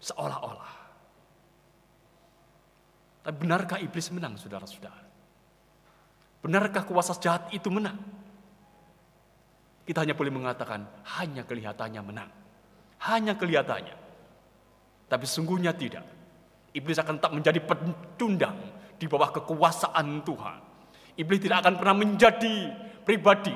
Seolah-olah. 0.03 0.73
Tapi 3.23 3.35
benarkah 3.39 3.79
iblis 3.79 4.11
menang, 4.11 4.35
saudara-saudara? 4.35 4.99
Benarkah 6.43 6.83
kuasa 6.83 7.15
jahat 7.23 7.47
itu 7.55 7.71
menang? 7.71 7.95
Kita 9.83 10.07
hanya 10.07 10.15
boleh 10.15 10.31
mengatakan 10.31 10.87
hanya 11.19 11.43
kelihatannya 11.43 12.01
menang. 12.03 12.31
Hanya 13.03 13.35
kelihatannya. 13.35 13.95
Tapi 15.11 15.25
sungguhnya 15.27 15.75
tidak. 15.75 16.07
Iblis 16.73 16.97
akan 16.97 17.19
tak 17.19 17.35
menjadi 17.35 17.59
pecundang 17.61 18.57
di 18.95 19.05
bawah 19.05 19.29
kekuasaan 19.35 20.23
Tuhan. 20.23 20.59
Iblis 21.19 21.39
tidak 21.43 21.67
akan 21.67 21.73
pernah 21.77 21.95
menjadi 21.99 22.55
pribadi. 23.03 23.53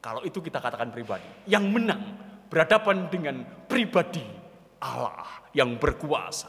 Kalau 0.00 0.24
itu 0.24 0.40
kita 0.40 0.62
katakan 0.62 0.94
pribadi. 0.94 1.26
Yang 1.50 1.64
menang 1.68 2.02
berhadapan 2.48 3.10
dengan 3.12 3.42
pribadi 3.68 4.24
Allah 4.80 5.44
yang 5.52 5.76
berkuasa. 5.76 6.48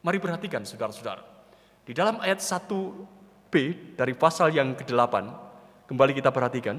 Mari 0.00 0.16
perhatikan 0.22 0.62
saudara-saudara. 0.62 1.24
Di 1.84 1.92
dalam 1.92 2.22
ayat 2.22 2.38
1b 2.38 3.52
dari 3.98 4.14
pasal 4.14 4.54
yang 4.54 4.78
ke-8, 4.78 5.49
kembali 5.90 6.14
kita 6.14 6.30
perhatikan. 6.30 6.78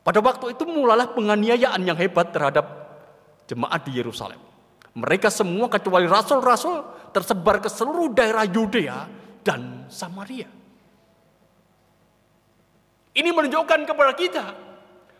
Pada 0.00 0.24
waktu 0.24 0.56
itu 0.56 0.64
mulalah 0.64 1.12
penganiayaan 1.12 1.84
yang 1.84 2.00
hebat 2.00 2.32
terhadap 2.32 2.64
jemaat 3.44 3.84
di 3.84 4.00
Yerusalem. 4.00 4.40
Mereka 4.96 5.28
semua 5.28 5.68
kecuali 5.68 6.08
rasul-rasul 6.08 7.12
tersebar 7.12 7.60
ke 7.60 7.68
seluruh 7.68 8.16
daerah 8.16 8.48
Yudea 8.48 9.04
dan 9.44 9.84
Samaria. 9.92 10.48
Ini 13.12 13.28
menunjukkan 13.28 13.80
kepada 13.84 14.12
kita 14.16 14.44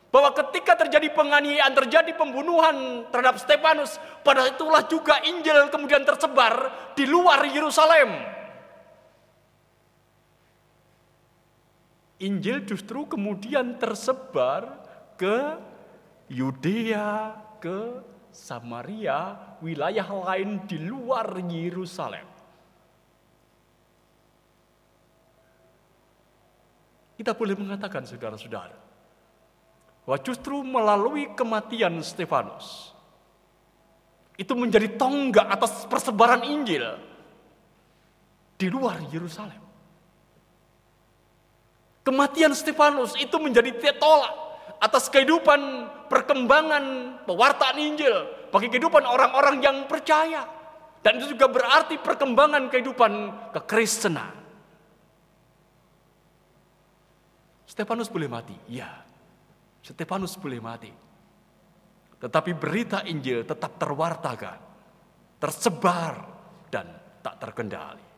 bahwa 0.09 0.33
ketika 0.33 0.81
terjadi 0.81 1.13
penganiayaan, 1.13 1.77
terjadi 1.77 2.17
pembunuhan 2.17 3.05
terhadap 3.13 3.37
Stefanus, 3.37 4.01
pada 4.25 4.49
itulah 4.49 4.89
juga 4.89 5.21
Injil 5.29 5.69
kemudian 5.69 6.09
tersebar 6.09 6.73
di 6.97 7.05
luar 7.05 7.45
Yerusalem. 7.47 8.40
Injil 12.21 12.69
justru 12.69 13.09
kemudian 13.09 13.81
tersebar 13.81 14.85
ke 15.17 15.57
Yudea, 16.29 17.33
ke 17.57 18.05
Samaria, 18.29 19.57
wilayah 19.65 20.07
lain 20.07 20.69
di 20.69 20.79
luar 20.79 21.41
Yerusalem. 21.49 22.29
Kita 27.17 27.37
boleh 27.37 27.53
mengatakan 27.53 28.09
saudara-saudara, 28.09 28.77
bahwa 30.09 30.19
justru 30.25 30.65
melalui 30.65 31.37
kematian 31.37 32.01
Stefanus 32.01 32.97
itu 34.41 34.57
menjadi 34.57 34.97
tonggak 34.97 35.53
atas 35.53 35.85
persebaran 35.85 36.41
Injil 36.49 36.85
di 38.57 38.73
luar 38.73 39.05
Yerusalem. 39.13 39.60
Kematian 42.11 42.51
Stefanus 42.59 43.15
itu 43.23 43.39
menjadi 43.39 43.71
tolak 43.95 44.35
atas 44.83 45.07
kehidupan 45.07 45.87
perkembangan 46.11 47.15
pewartaan 47.23 47.79
Injil 47.79 48.27
bagi 48.51 48.67
kehidupan 48.67 49.07
orang-orang 49.07 49.63
yang 49.63 49.87
percaya. 49.87 50.43
Dan 51.07 51.23
itu 51.23 51.39
juga 51.39 51.47
berarti 51.47 52.03
perkembangan 52.03 52.67
kehidupan 52.67 53.13
kekristenan. 53.55 54.35
Stefanus 57.71 58.11
boleh 58.11 58.27
mati, 58.27 58.59
ya. 58.67 58.91
Stefanus 59.79 60.35
boleh 60.35 60.59
mati. 60.59 60.91
Tetapi 62.19 62.51
berita 62.59 63.07
Injil 63.07 63.47
tetap 63.47 63.79
terwartakan, 63.79 64.59
tersebar, 65.39 66.27
dan 66.75 66.91
tak 67.23 67.39
terkendali. 67.39 68.10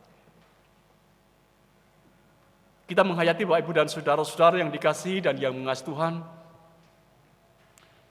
Kita 2.83 3.01
menghayati 3.01 3.47
Bapak 3.47 3.63
Ibu 3.63 3.71
dan 3.71 3.87
Saudara-saudara 3.87 4.59
yang 4.59 4.67
dikasih 4.67 5.23
dan 5.23 5.39
yang 5.39 5.55
mengasihi 5.55 5.87
Tuhan, 5.87 6.19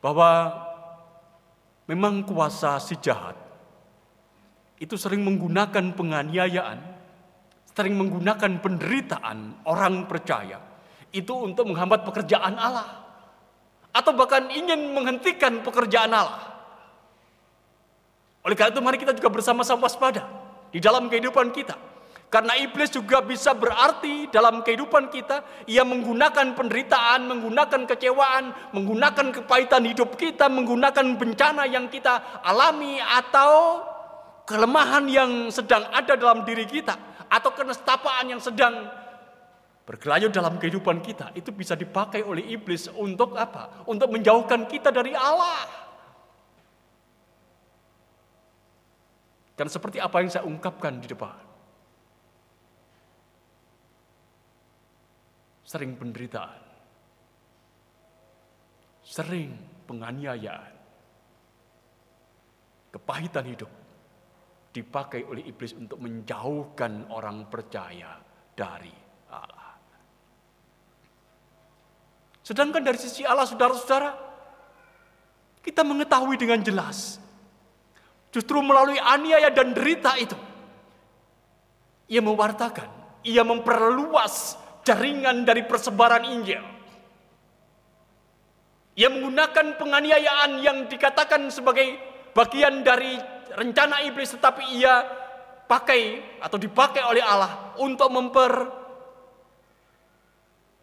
bahwa 0.01 0.31
memang 1.87 2.25
kuasa 2.25 2.81
si 2.83 2.97
jahat 2.99 3.37
itu 4.83 4.99
sering 4.99 5.23
menggunakan 5.23 5.95
penganiayaan, 5.95 6.79
sering 7.71 7.95
menggunakan 7.95 8.59
penderitaan 8.59 9.63
orang 9.69 10.11
percaya 10.11 10.59
itu 11.13 11.31
untuk 11.37 11.69
menghambat 11.69 12.03
pekerjaan 12.09 12.57
Allah 12.57 13.05
atau 13.93 14.11
bahkan 14.17 14.49
ingin 14.49 14.97
menghentikan 14.97 15.61
pekerjaan 15.61 16.11
Allah. 16.11 16.49
Oleh 18.43 18.59
karena 18.59 18.75
itu 18.75 18.83
mari 18.83 18.99
kita 18.99 19.15
juga 19.15 19.31
bersama-sama 19.31 19.87
waspada 19.87 20.27
di 20.75 20.83
dalam 20.83 21.07
kehidupan 21.07 21.55
kita. 21.55 21.92
Karena 22.33 22.57
iblis 22.57 22.89
juga 22.89 23.21
bisa 23.21 23.53
berarti 23.53 24.25
dalam 24.33 24.65
kehidupan 24.65 25.13
kita, 25.13 25.69
ia 25.69 25.85
menggunakan 25.85 26.57
penderitaan, 26.57 27.29
menggunakan 27.29 27.85
kecewaan, 27.85 28.73
menggunakan 28.73 29.37
kepahitan 29.37 29.85
hidup 29.85 30.17
kita, 30.17 30.49
menggunakan 30.49 31.13
bencana 31.21 31.69
yang 31.69 31.93
kita 31.93 32.41
alami 32.41 32.97
atau 33.05 33.85
kelemahan 34.49 35.05
yang 35.13 35.53
sedang 35.53 35.85
ada 35.93 36.17
dalam 36.17 36.41
diri 36.49 36.65
kita 36.65 36.97
atau 37.29 37.53
kenestapaan 37.53 38.33
yang 38.33 38.41
sedang 38.41 38.89
bergelayut 39.85 40.33
dalam 40.33 40.57
kehidupan 40.57 41.05
kita 41.05 41.37
itu 41.37 41.53
bisa 41.53 41.77
dipakai 41.77 42.25
oleh 42.25 42.49
iblis 42.49 42.89
untuk 42.97 43.37
apa? 43.37 43.85
Untuk 43.85 44.09
menjauhkan 44.09 44.65
kita 44.73 44.89
dari 44.89 45.13
Allah. 45.13 45.69
Dan 49.53 49.69
seperti 49.69 50.01
apa 50.01 50.17
yang 50.25 50.33
saya 50.33 50.49
ungkapkan 50.49 50.97
di 50.97 51.13
depan. 51.13 51.42
Sering 55.73 55.97
penderitaan. 55.97 56.61
Sering 59.01 59.57
penganiayaan. 59.89 60.75
Kepahitan 62.93 63.49
hidup 63.49 63.73
dipakai 64.69 65.25
oleh 65.25 65.49
iblis 65.49 65.73
untuk 65.73 65.97
menjauhkan 65.97 67.09
orang 67.09 67.49
percaya 67.49 68.21
dari 68.53 68.93
Allah. 69.33 69.73
Sedangkan 72.45 72.85
dari 72.85 73.01
sisi 73.01 73.25
Allah 73.25 73.49
saudara-saudara, 73.49 74.13
kita 75.65 75.81
mengetahui 75.89 76.37
dengan 76.37 76.61
jelas. 76.61 77.17
Justru 78.29 78.61
melalui 78.61 79.01
aniaya 79.01 79.49
dan 79.49 79.73
derita 79.73 80.21
itu, 80.21 80.37
ia 82.13 82.21
mewartakan, 82.21 82.93
ia 83.25 83.41
memperluas 83.41 84.61
jaringan 84.83 85.47
dari 85.47 85.63
persebaran 85.67 86.27
Injil. 86.27 86.63
Ia 88.93 89.09
menggunakan 89.09 89.81
penganiayaan 89.81 90.61
yang 90.61 90.85
dikatakan 90.85 91.49
sebagai 91.49 91.97
bagian 92.37 92.85
dari 92.85 93.17
rencana 93.57 94.05
iblis, 94.05 94.37
tetapi 94.37 94.63
ia 94.77 95.01
pakai 95.65 96.21
atau 96.45 96.61
dipakai 96.61 97.01
oleh 97.01 97.25
Allah 97.25 97.73
untuk 97.81 98.13
memper 98.13 98.53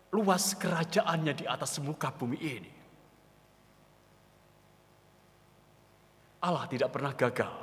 luas 0.10 0.58
kerajaannya 0.58 1.34
di 1.38 1.46
atas 1.46 1.78
muka 1.86 2.10
bumi 2.10 2.40
ini. 2.42 2.72
Allah 6.40 6.66
tidak 6.66 6.90
pernah 6.90 7.14
gagal 7.14 7.54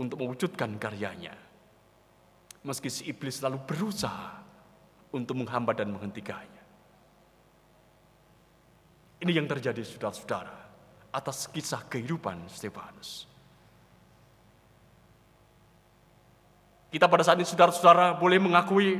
untuk 0.00 0.22
mewujudkan 0.22 0.80
karyanya. 0.80 1.34
Meski 2.64 2.88
si 2.88 3.02
iblis 3.10 3.42
selalu 3.42 3.58
berusaha 3.68 4.47
untuk 5.12 5.40
menghambat 5.40 5.80
dan 5.80 5.88
menghentikannya. 5.92 6.64
Ini 9.18 9.32
yang 9.34 9.50
terjadi 9.50 9.82
saudara-saudara 9.82 10.56
atas 11.10 11.50
kisah 11.50 11.82
kehidupan 11.88 12.46
Stefanus. 12.46 13.26
Kita 16.88 17.04
pada 17.04 17.26
saat 17.26 17.36
ini 17.36 17.44
saudara-saudara 17.44 18.16
boleh 18.16 18.40
mengakui 18.40 18.96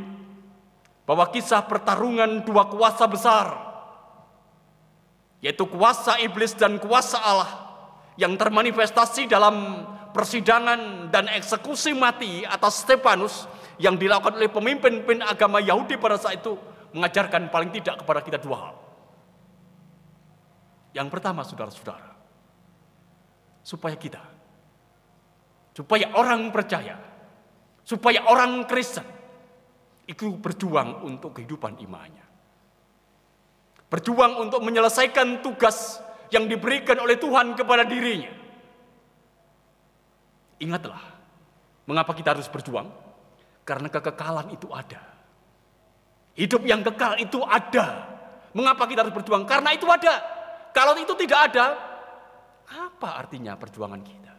bahwa 1.09 1.25
kisah 1.33 1.64
pertarungan 1.64 2.44
dua 2.44 2.68
kuasa 2.68 3.09
besar, 3.09 3.47
yaitu 5.40 5.64
kuasa 5.64 6.21
iblis 6.21 6.53
dan 6.53 6.77
kuasa 6.77 7.16
Allah, 7.16 7.53
yang 8.21 8.37
termanifestasi 8.37 9.31
dalam 9.31 9.87
persidangan 10.12 11.09
dan 11.09 11.31
eksekusi 11.33 11.94
mati 11.97 12.44
atas 12.44 12.85
Stefanus 12.85 13.49
yang 13.79 13.95
dilakukan 13.95 14.37
oleh 14.38 14.51
pemimpin-pemimpin 14.51 15.23
agama 15.23 15.62
Yahudi 15.62 15.97
pada 15.97 16.19
saat 16.19 16.43
itu 16.43 16.59
mengajarkan 16.93 17.49
paling 17.49 17.71
tidak 17.71 18.03
kepada 18.03 18.21
kita 18.23 18.38
dua 18.43 18.57
hal. 18.59 18.75
Yang 20.99 21.09
pertama, 21.14 21.47
saudara-saudara, 21.47 22.11
supaya 23.62 23.95
kita, 23.95 24.23
supaya 25.77 26.11
orang 26.19 26.51
percaya, 26.51 26.99
supaya 27.87 28.27
orang 28.27 28.67
Kristen 28.67 29.07
itu 30.09 30.35
berjuang 30.41 31.07
untuk 31.07 31.38
kehidupan 31.38 31.79
imannya. 31.79 32.27
Berjuang 33.88 34.43
untuk 34.43 34.61
menyelesaikan 34.64 35.41
tugas 35.41 36.03
yang 36.29 36.49
diberikan 36.49 36.99
oleh 37.01 37.17
Tuhan 37.17 37.57
kepada 37.57 37.85
dirinya. 37.88 38.33
Ingatlah, 40.59 41.01
mengapa 41.87 42.12
kita 42.12 42.35
harus 42.37 42.51
berjuang? 42.51 43.08
Karena 43.68 43.92
kekekalan 43.92 44.48
itu 44.48 44.72
ada. 44.72 45.04
Hidup 46.33 46.64
yang 46.64 46.81
kekal 46.81 47.20
itu 47.20 47.44
ada. 47.44 48.09
Mengapa 48.57 48.88
kita 48.88 49.04
harus 49.04 49.12
berjuang? 49.12 49.44
Karena 49.44 49.76
itu 49.76 49.85
ada. 49.85 50.24
Kalau 50.72 50.96
itu 50.96 51.12
tidak 51.20 51.52
ada, 51.52 51.76
apa 52.64 53.09
artinya 53.20 53.52
perjuangan 53.61 54.00
kita? 54.00 54.35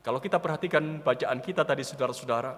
Kalau 0.00 0.18
kita 0.24 0.40
perhatikan 0.40 1.04
bacaan 1.04 1.44
kita 1.44 1.62
tadi 1.62 1.84
saudara-saudara, 1.84 2.56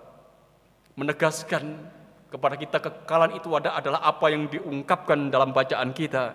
menegaskan 0.94 1.82
kepada 2.30 2.54
kita 2.54 2.78
kekekalan 2.78 3.34
itu 3.34 3.50
ada 3.58 3.74
adalah 3.74 4.06
apa 4.06 4.26
yang 4.30 4.46
diungkapkan 4.46 5.34
dalam 5.34 5.50
bacaan 5.50 5.90
kita. 5.90 6.30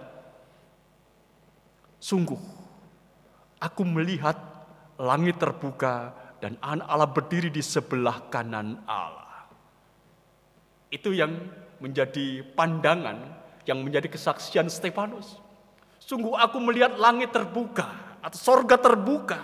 Sungguh, 2.03 2.39
aku 3.63 3.81
melihat 3.87 4.48
langit 4.99 5.39
terbuka 5.39 6.11
dan 6.43 6.59
anak 6.59 6.87
Allah 6.87 7.09
berdiri 7.09 7.47
di 7.47 7.63
sebelah 7.63 8.27
kanan 8.27 8.83
Allah. 8.83 9.47
Itu 10.91 11.15
yang 11.15 11.35
menjadi 11.79 12.43
pandangan, 12.55 13.17
yang 13.63 13.79
menjadi 13.79 14.11
kesaksian 14.11 14.67
Stefanus. 14.67 15.39
Sungguh 16.03 16.35
aku 16.35 16.59
melihat 16.59 16.99
langit 16.99 17.31
terbuka 17.31 18.17
atau 18.19 18.39
sorga 18.39 18.75
terbuka 18.75 19.39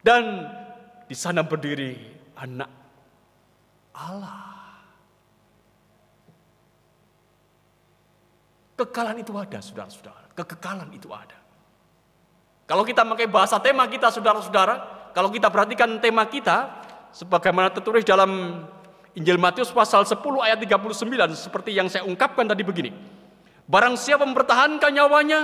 dan 0.00 0.48
di 1.04 1.16
sana 1.18 1.44
berdiri 1.44 1.92
anak 2.38 2.70
Allah. 3.92 4.52
Kekekalan 8.72 9.20
itu 9.20 9.32
ada, 9.36 9.58
saudara-saudara. 9.60 10.32
Kekekalan 10.32 10.90
itu 10.96 11.12
ada. 11.12 11.41
Kalau 12.66 12.86
kita 12.86 13.02
pakai 13.04 13.26
bahasa 13.28 13.58
tema 13.58 13.84
kita, 13.90 14.08
saudara-saudara, 14.08 15.10
kalau 15.12 15.28
kita 15.28 15.52
perhatikan 15.52 16.00
tema 16.00 16.24
kita, 16.24 16.82
sebagaimana 17.12 17.68
tertulis 17.68 18.02
dalam 18.02 18.64
Injil 19.12 19.36
Matius 19.36 19.68
pasal 19.68 20.08
10 20.08 20.18
ayat 20.40 20.56
39, 20.56 21.36
seperti 21.36 21.76
yang 21.76 21.86
saya 21.92 22.08
ungkapkan 22.08 22.48
tadi 22.48 22.64
begini. 22.64 22.90
Barang 23.68 24.00
siapa 24.00 24.24
mempertahankan 24.24 24.88
nyawanya, 24.88 25.40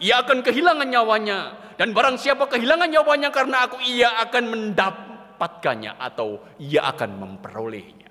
ia 0.00 0.24
akan 0.24 0.40
kehilangan 0.40 0.88
nyawanya. 0.88 1.38
Dan 1.76 1.92
barang 1.92 2.16
siapa 2.16 2.48
kehilangan 2.48 2.88
nyawanya 2.88 3.28
karena 3.28 3.68
aku, 3.68 3.76
ia 3.84 4.16
akan 4.24 4.44
mendapatkannya 4.48 6.00
atau 6.00 6.40
ia 6.56 6.88
akan 6.88 7.10
memperolehnya. 7.20 8.08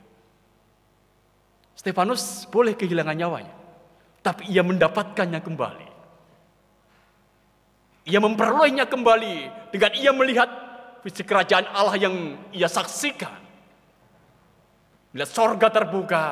Stefanus 1.74 2.46
boleh 2.54 2.78
kehilangan 2.78 3.18
nyawanya, 3.18 3.56
tapi 4.22 4.46
ia 4.52 4.62
mendapatkannya 4.62 5.42
kembali. 5.42 5.89
Ia 8.10 8.18
memperolehnya 8.18 8.90
kembali 8.90 9.70
dengan 9.70 9.92
ia 9.94 10.10
melihat 10.10 10.50
visi 11.06 11.22
kerajaan 11.22 11.70
Allah 11.70 11.94
yang 12.02 12.34
ia 12.50 12.66
saksikan. 12.66 13.38
Melihat 15.14 15.30
sorga 15.30 15.70
terbuka 15.70 16.26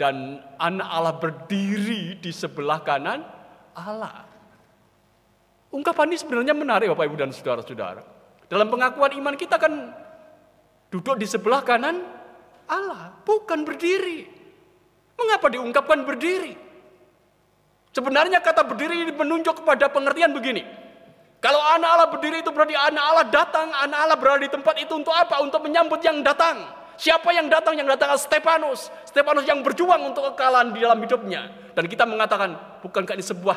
dan 0.00 0.40
anak 0.56 0.88
Allah 0.88 1.14
berdiri 1.20 2.16
di 2.16 2.32
sebelah 2.32 2.80
kanan 2.80 3.20
Allah. 3.76 4.24
Ungkapan 5.70 6.08
ini 6.08 6.16
sebenarnya 6.16 6.56
menarik 6.56 6.88
Bapak 6.96 7.04
Ibu 7.04 7.16
dan 7.20 7.30
Saudara-saudara. 7.36 8.02
Dalam 8.48 8.66
pengakuan 8.72 9.12
iman 9.20 9.36
kita 9.36 9.60
kan 9.60 9.92
duduk 10.88 11.20
di 11.20 11.28
sebelah 11.28 11.60
kanan 11.62 12.00
Allah, 12.64 13.12
bukan 13.28 13.62
berdiri. 13.62 14.24
Mengapa 15.20 15.52
diungkapkan 15.52 16.00
berdiri? 16.08 16.56
Sebenarnya 17.92 18.40
kata 18.40 18.64
berdiri 18.64 19.04
ini 19.04 19.12
menunjuk 19.12 19.62
kepada 19.62 19.92
pengertian 19.92 20.32
begini. 20.32 20.79
Kalau 21.40 21.56
anak 21.56 21.88
Allah 21.88 22.08
berdiri 22.12 22.44
itu 22.44 22.52
berarti 22.52 22.76
anak 22.76 23.00
Allah 23.00 23.26
datang, 23.32 23.72
anak 23.72 23.98
Allah 24.04 24.18
berada 24.20 24.44
di 24.44 24.52
tempat 24.52 24.76
itu 24.76 24.92
untuk 24.92 25.16
apa? 25.16 25.40
Untuk 25.40 25.64
menyambut 25.64 26.04
yang 26.04 26.20
datang. 26.20 26.68
Siapa 27.00 27.32
yang 27.32 27.48
datang? 27.48 27.80
Yang 27.80 27.96
datang 27.96 28.12
Stefanus. 28.20 28.92
Stefanus 29.08 29.48
yang 29.48 29.64
berjuang 29.64 30.04
untuk 30.04 30.28
kekalahan 30.32 30.68
di 30.68 30.84
dalam 30.84 31.00
hidupnya. 31.00 31.72
Dan 31.72 31.88
kita 31.88 32.04
mengatakan, 32.04 32.80
bukankah 32.84 33.16
ini 33.16 33.24
sebuah 33.24 33.56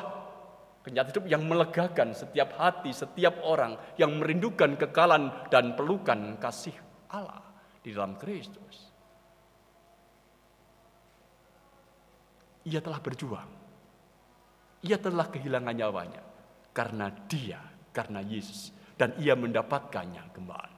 kenyataan 0.88 1.12
hidup 1.12 1.26
yang 1.28 1.44
melegakan 1.44 2.16
setiap 2.16 2.56
hati, 2.56 2.96
setiap 2.96 3.44
orang 3.44 3.76
yang 4.00 4.16
merindukan 4.16 4.80
kekalahan 4.80 5.52
dan 5.52 5.76
pelukan 5.76 6.40
kasih 6.40 6.76
Allah 7.12 7.44
di 7.84 7.92
dalam 7.92 8.16
Kristus. 8.16 8.96
Ia 12.64 12.80
telah 12.80 13.04
berjuang. 13.04 13.52
Ia 14.88 14.96
telah 14.96 15.28
kehilangan 15.28 15.76
nyawanya 15.76 16.24
karena 16.72 17.12
dia 17.28 17.73
karena 17.94 18.20
Yesus 18.20 18.74
dan 18.98 19.14
ia 19.22 19.38
mendapatkannya 19.38 20.34
kembali. 20.34 20.78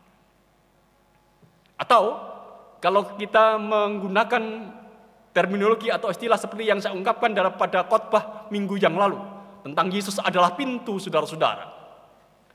Atau 1.80 2.04
kalau 2.84 3.16
kita 3.18 3.58
menggunakan 3.58 4.44
terminologi 5.36 5.92
atau 5.92 6.12
istilah 6.12 6.40
seperti 6.40 6.72
yang 6.72 6.80
saya 6.80 6.96
ungkapkan 6.96 7.36
pada 7.60 7.84
khotbah 7.88 8.48
minggu 8.52 8.80
yang 8.80 8.96
lalu 8.96 9.20
tentang 9.68 9.92
Yesus 9.92 10.22
adalah 10.22 10.56
pintu 10.56 11.02
saudara-saudara. 11.02 11.76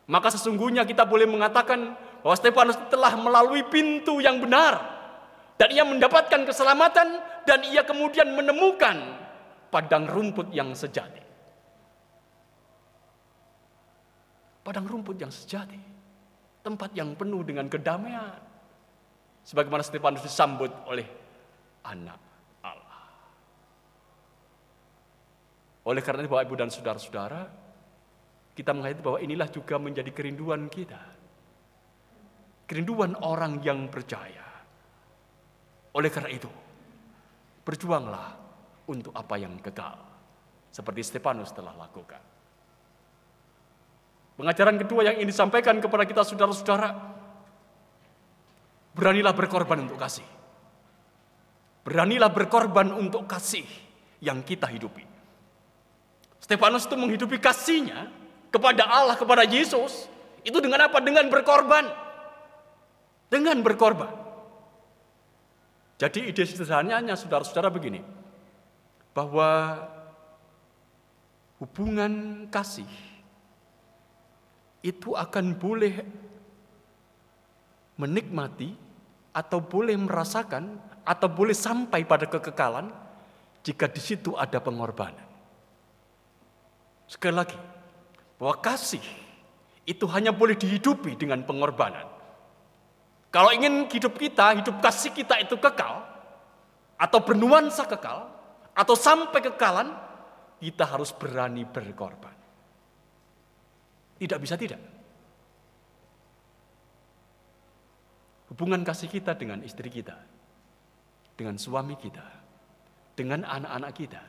Maka 0.08 0.32
sesungguhnya 0.32 0.88
kita 0.88 1.04
boleh 1.04 1.28
mengatakan 1.28 1.92
bahwa 2.24 2.34
Stefanus 2.34 2.78
telah 2.88 3.14
melalui 3.20 3.62
pintu 3.68 4.18
yang 4.18 4.40
benar 4.40 4.80
dan 5.60 5.68
ia 5.70 5.84
mendapatkan 5.84 6.48
keselamatan 6.48 7.20
dan 7.44 7.58
ia 7.68 7.84
kemudian 7.84 8.32
menemukan 8.32 8.96
padang 9.68 10.08
rumput 10.08 10.48
yang 10.50 10.72
sejati. 10.72 11.29
Padang 14.70 14.86
rumput 14.86 15.18
yang 15.18 15.34
sejati. 15.34 15.82
Tempat 16.62 16.94
yang 16.94 17.18
penuh 17.18 17.42
dengan 17.42 17.66
kedamaian. 17.66 18.38
Sebagaimana 19.42 19.82
Stefanus 19.82 20.22
disambut 20.22 20.70
oleh 20.86 21.10
anak 21.82 22.20
Allah. 22.62 23.10
Oleh 25.90 25.98
karena 25.98 26.22
itu 26.22 26.30
Bapak 26.30 26.46
Ibu 26.46 26.54
dan 26.54 26.70
Saudara-saudara, 26.70 27.50
kita 28.54 28.70
menghayati 28.70 29.02
bahwa 29.02 29.18
inilah 29.18 29.50
juga 29.50 29.74
menjadi 29.82 30.14
kerinduan 30.14 30.70
kita. 30.70 31.02
Kerinduan 32.70 33.18
orang 33.26 33.58
yang 33.66 33.90
percaya. 33.90 34.46
Oleh 35.98 36.14
karena 36.14 36.30
itu, 36.30 36.46
berjuanglah 37.66 38.38
untuk 38.86 39.10
apa 39.18 39.34
yang 39.34 39.58
kekal. 39.58 39.98
Seperti 40.70 41.02
Stefanus 41.02 41.50
telah 41.50 41.74
lakukan. 41.74 42.22
Pengajaran 44.40 44.80
kedua 44.80 45.04
yang 45.04 45.20
ingin 45.20 45.28
disampaikan 45.28 45.76
kepada 45.84 46.08
kita 46.08 46.24
saudara-saudara, 46.24 46.96
beranilah 48.96 49.36
berkorban 49.36 49.84
untuk 49.84 50.00
kasih. 50.00 50.24
Beranilah 51.84 52.32
berkorban 52.32 52.88
untuk 52.88 53.28
kasih 53.28 53.68
yang 54.24 54.40
kita 54.40 54.64
hidupi. 54.64 55.04
Stefanus 56.40 56.88
itu 56.88 56.96
menghidupi 56.96 57.36
kasihnya 57.36 58.08
kepada 58.48 58.88
Allah, 58.88 59.20
kepada 59.20 59.44
Yesus. 59.44 60.08
Itu 60.40 60.56
dengan 60.64 60.88
apa? 60.88 61.04
Dengan 61.04 61.28
berkorban. 61.28 61.92
Dengan 63.28 63.60
berkorban. 63.60 64.08
Jadi 66.00 66.32
ide 66.32 66.48
sederhananya 66.48 67.12
saudara-saudara 67.12 67.68
begini. 67.68 68.00
Bahwa 69.12 69.84
hubungan 71.60 72.48
kasih 72.48 72.88
itu 74.80 75.12
akan 75.12 75.56
boleh 75.60 75.94
menikmati 78.00 78.72
atau 79.36 79.60
boleh 79.60 79.94
merasakan 79.94 80.80
atau 81.04 81.28
boleh 81.28 81.52
sampai 81.52 82.02
pada 82.08 82.26
kekekalan 82.26 82.88
jika 83.60 83.86
di 83.86 84.00
situ 84.00 84.32
ada 84.34 84.56
pengorbanan. 84.58 85.28
Sekali 87.04 87.34
lagi, 87.34 87.58
bahwa 88.40 88.56
kasih 88.62 89.04
itu 89.84 90.06
hanya 90.08 90.32
boleh 90.32 90.56
dihidupi 90.56 91.18
dengan 91.18 91.44
pengorbanan. 91.44 92.08
Kalau 93.30 93.52
ingin 93.52 93.86
hidup 93.86 94.16
kita, 94.16 94.58
hidup 94.58 94.80
kasih 94.80 95.12
kita 95.12 95.38
itu 95.38 95.54
kekal, 95.60 96.02
atau 96.96 97.20
bernuansa 97.22 97.86
kekal, 97.86 98.26
atau 98.74 98.94
sampai 98.96 99.40
kekalan, 99.44 99.92
kita 100.58 100.88
harus 100.88 101.12
berani 101.14 101.68
berkorban. 101.68 102.39
Tidak 104.20 104.36
bisa 104.36 104.60
tidak. 104.60 104.80
Hubungan 108.52 108.84
kasih 108.84 109.08
kita 109.08 109.32
dengan 109.32 109.64
istri 109.64 109.88
kita, 109.88 110.20
dengan 111.38 111.56
suami 111.56 111.96
kita, 111.96 112.26
dengan 113.16 113.48
anak-anak 113.48 113.92
kita, 113.96 114.22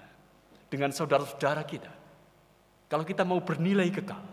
dengan 0.72 0.96
saudara-saudara 0.96 1.68
kita. 1.68 1.92
Kalau 2.88 3.04
kita 3.04 3.28
mau 3.28 3.44
bernilai 3.44 3.92
kekal, 3.92 4.24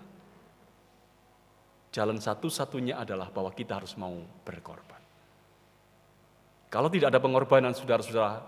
jalan 1.91 2.23
satu-satunya 2.23 3.03
adalah 3.03 3.35
bahwa 3.35 3.51
kita 3.51 3.83
harus 3.83 3.99
mau 3.99 4.15
berkorban. 4.47 5.03
Kalau 6.69 6.93
tidak 6.93 7.17
ada 7.17 7.19
pengorbanan, 7.25 7.73
saudara-saudara, 7.73 8.45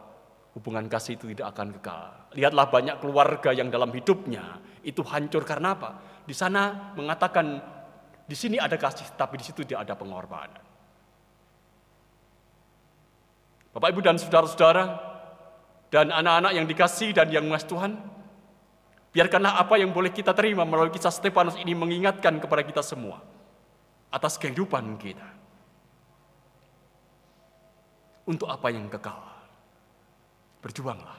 hubungan 0.55 0.87
kasih 0.93 1.17
itu 1.17 1.33
tidak 1.33 1.57
akan 1.57 1.73
kekal. 1.81 2.37
Lihatlah 2.37 2.69
banyak 2.69 2.97
keluarga 3.01 3.51
yang 3.57 3.73
dalam 3.73 3.89
hidupnya 3.91 4.61
itu 4.85 5.01
hancur 5.09 5.43
karena 5.43 5.73
apa? 5.73 5.91
Di 6.25 6.35
sana 6.37 6.93
mengatakan 6.95 7.61
di 8.31 8.37
sini 8.39 8.63
ada 8.63 8.79
kasih, 8.79 9.19
tapi 9.19 9.43
di 9.43 9.45
situ 9.45 9.67
tidak 9.67 9.91
ada 9.91 9.95
pengorbanan. 9.99 10.63
Bapak, 13.75 13.89
Ibu, 13.91 14.01
dan 14.03 14.19
saudara-saudara, 14.19 14.85
dan 15.91 16.15
anak-anak 16.15 16.53
yang 16.55 16.67
dikasih 16.71 17.11
dan 17.11 17.31
yang 17.35 17.47
mas 17.51 17.67
Tuhan, 17.67 17.99
biarkanlah 19.11 19.59
apa 19.59 19.79
yang 19.79 19.91
boleh 19.91 20.15
kita 20.15 20.31
terima 20.35 20.63
melalui 20.63 20.95
kisah 20.95 21.11
Stefanus 21.11 21.59
ini 21.59 21.75
mengingatkan 21.75 22.39
kepada 22.39 22.63
kita 22.63 22.83
semua 22.83 23.23
atas 24.11 24.39
kehidupan 24.39 24.99
kita. 24.99 25.27
Untuk 28.31 28.47
apa 28.47 28.71
yang 28.71 28.87
kekal, 28.87 29.19
berjuanglah. 30.63 31.19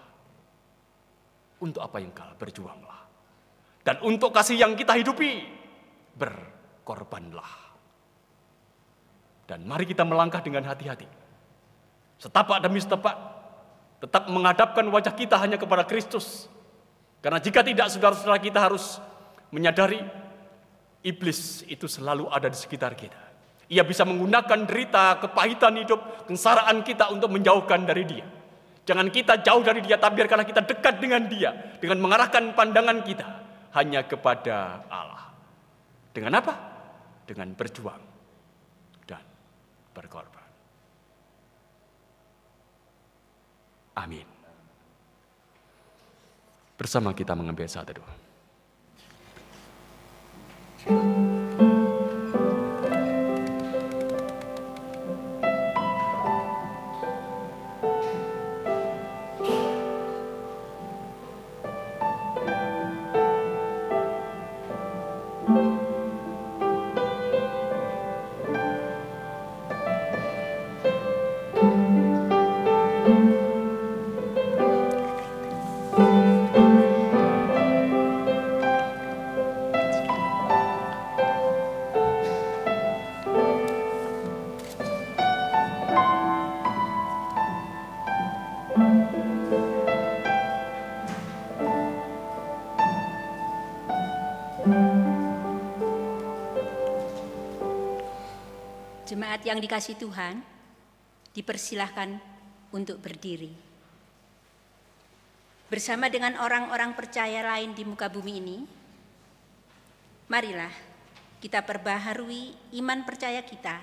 Untuk 1.59 1.83
apa 1.83 1.99
yang 1.99 2.15
kekal, 2.15 2.31
berjuanglah. 2.39 3.00
Dan 3.81 3.97
untuk 4.05 4.29
kasih 4.29 4.61
yang 4.61 4.77
kita 4.77 4.93
hidupi, 4.93 5.41
berkorbanlah. 6.13 7.73
Dan 9.49 9.65
mari 9.65 9.89
kita 9.89 10.05
melangkah 10.05 10.39
dengan 10.39 10.69
hati-hati. 10.69 11.09
Setapak 12.21 12.61
demi 12.61 12.77
setapak, 12.77 13.17
tetap 13.97 14.29
menghadapkan 14.29 14.85
wajah 14.85 15.11
kita 15.17 15.35
hanya 15.41 15.57
kepada 15.57 15.81
Kristus. 15.89 16.45
Karena 17.25 17.41
jika 17.41 17.65
tidak, 17.65 17.89
saudara-saudara 17.89 18.37
kita 18.37 18.61
harus 18.61 19.01
menyadari 19.49 19.99
iblis 21.01 21.65
itu 21.65 21.89
selalu 21.89 22.29
ada 22.29 22.53
di 22.53 22.57
sekitar 22.57 22.93
kita. 22.93 23.17
Ia 23.73 23.81
bisa 23.81 24.05
menggunakan 24.05 24.69
derita, 24.69 25.17
kepahitan 25.25 25.73
hidup, 25.81 26.29
kengsaraan 26.29 26.85
kita 26.85 27.09
untuk 27.09 27.33
menjauhkan 27.33 27.81
dari 27.81 28.05
dia. 28.05 28.25
Jangan 28.85 29.09
kita 29.09 29.41
jauh 29.41 29.65
dari 29.65 29.81
dia, 29.81 29.97
tapi 29.97 30.21
biarkanlah 30.21 30.45
kita 30.45 30.61
dekat 30.69 31.01
dengan 31.01 31.25
dia. 31.25 31.49
Dengan 31.81 31.97
mengarahkan 31.97 32.53
pandangan 32.53 33.01
kita 33.01 33.50
hanya 33.75 34.03
kepada 34.03 34.83
Allah. 34.91 35.31
Dengan 36.11 36.43
apa? 36.43 36.53
Dengan 37.23 37.55
berjuang 37.55 38.03
dan 39.07 39.23
berkorban. 39.95 40.49
Amin. 43.95 44.27
Bersama 46.75 47.13
kita 47.13 47.37
mengambil 47.37 47.69
saat 47.69 47.87
teduh. 47.87 48.03
Yang 99.51 99.59
dikasih 99.59 99.99
Tuhan, 99.99 100.39
dipersilahkan 101.35 102.15
untuk 102.71 103.03
berdiri. 103.03 103.51
Bersama 105.67 106.07
dengan 106.07 106.39
orang-orang 106.39 106.95
percaya 106.95 107.43
lain 107.43 107.75
di 107.75 107.83
muka 107.83 108.07
bumi 108.07 108.39
ini, 108.39 108.57
marilah 110.31 110.71
kita 111.43 111.67
perbaharui 111.67 112.55
iman 112.79 113.03
percaya 113.03 113.43
kita 113.43 113.75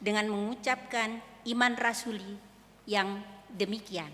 dengan 0.00 0.32
mengucapkan 0.32 1.20
iman 1.52 1.72
rasuli 1.76 2.40
yang 2.88 3.20
demikian. 3.52 4.08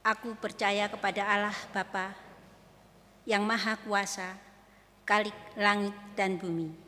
Aku 0.00 0.32
percaya 0.40 0.88
kepada 0.88 1.28
Allah 1.28 1.58
Bapa 1.76 2.16
yang 3.28 3.44
Maha 3.44 3.76
Kuasa, 3.84 4.32
Kalik 5.04 5.36
langit 5.60 5.92
dan 6.16 6.40
bumi 6.40 6.87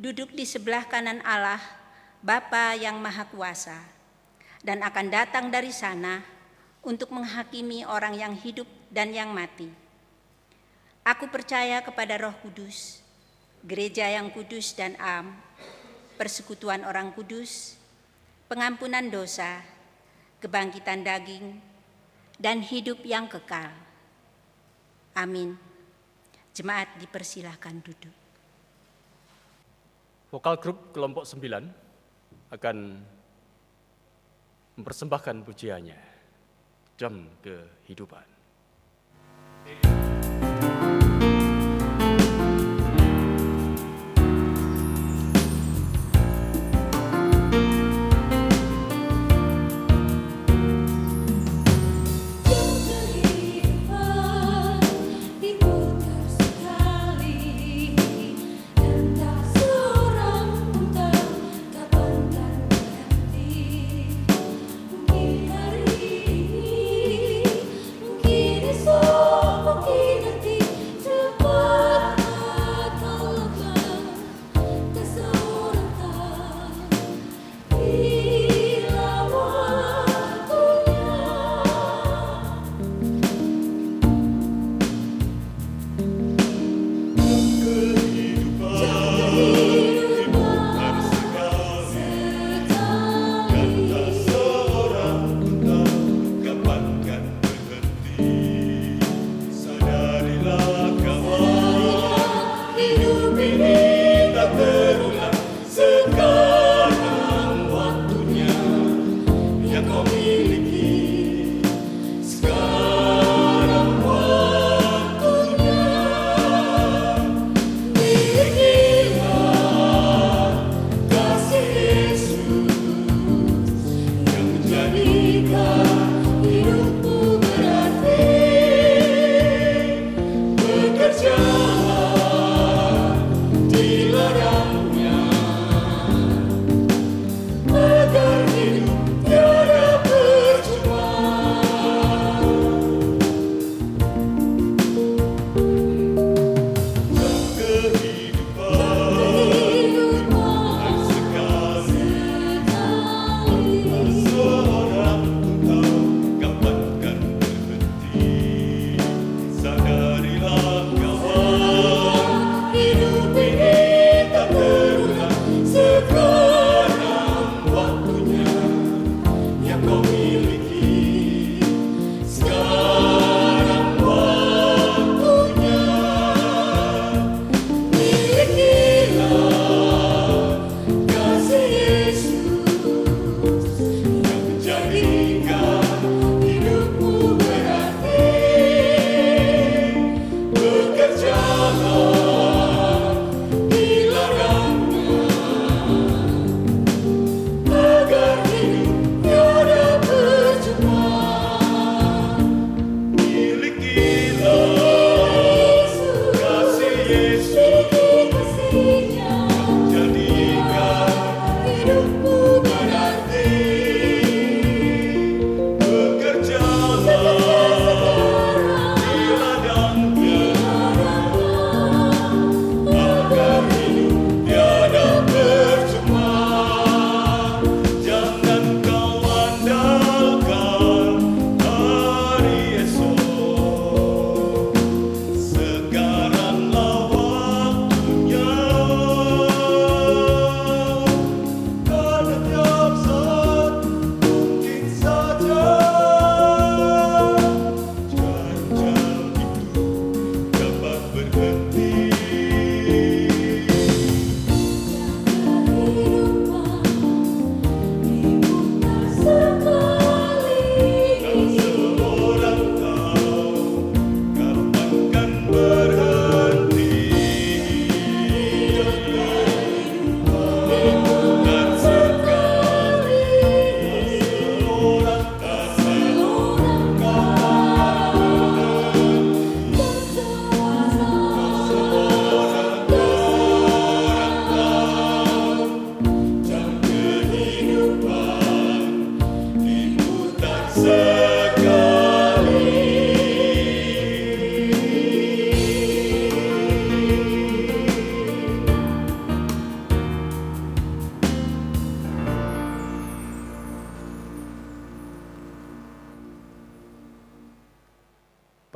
duduk 0.00 0.32
di 0.32 0.48
sebelah 0.48 0.88
kanan 0.88 1.20
Allah, 1.28 1.60
Bapa 2.24 2.72
yang 2.72 2.96
Maha 3.04 3.28
Kuasa, 3.28 3.76
dan 4.64 4.80
akan 4.80 5.12
datang 5.12 5.52
dari 5.52 5.68
sana 5.68 6.24
untuk 6.80 7.12
menghakimi 7.12 7.84
orang 7.84 8.16
yang 8.16 8.32
hidup 8.32 8.64
dan 8.88 9.12
yang 9.12 9.28
mati. 9.28 9.68
Aku 11.04 11.28
percaya 11.28 11.84
kepada 11.84 12.16
Roh 12.16 12.32
Kudus, 12.40 13.04
gereja 13.60 14.08
yang 14.08 14.32
kudus 14.32 14.72
dan 14.72 14.96
am, 14.96 15.36
persekutuan 16.16 16.80
orang 16.88 17.12
kudus, 17.12 17.76
pengampunan 18.48 19.04
dosa, 19.12 19.60
kebangkitan 20.40 21.04
daging, 21.04 21.60
dan 22.40 22.64
hidup 22.64 23.04
yang 23.04 23.28
kekal. 23.28 23.68
Amin. 25.12 25.60
Jemaat 26.56 26.88
dipersilahkan 26.96 27.84
duduk. 27.84 28.19
Vokal 30.30 30.62
grup 30.62 30.94
kelompok 30.94 31.26
9 31.26 32.54
akan 32.54 32.76
mempersembahkan 34.78 35.36
pujiannya, 35.42 36.00
jam 36.94 37.26
kehidupan. 37.42 38.29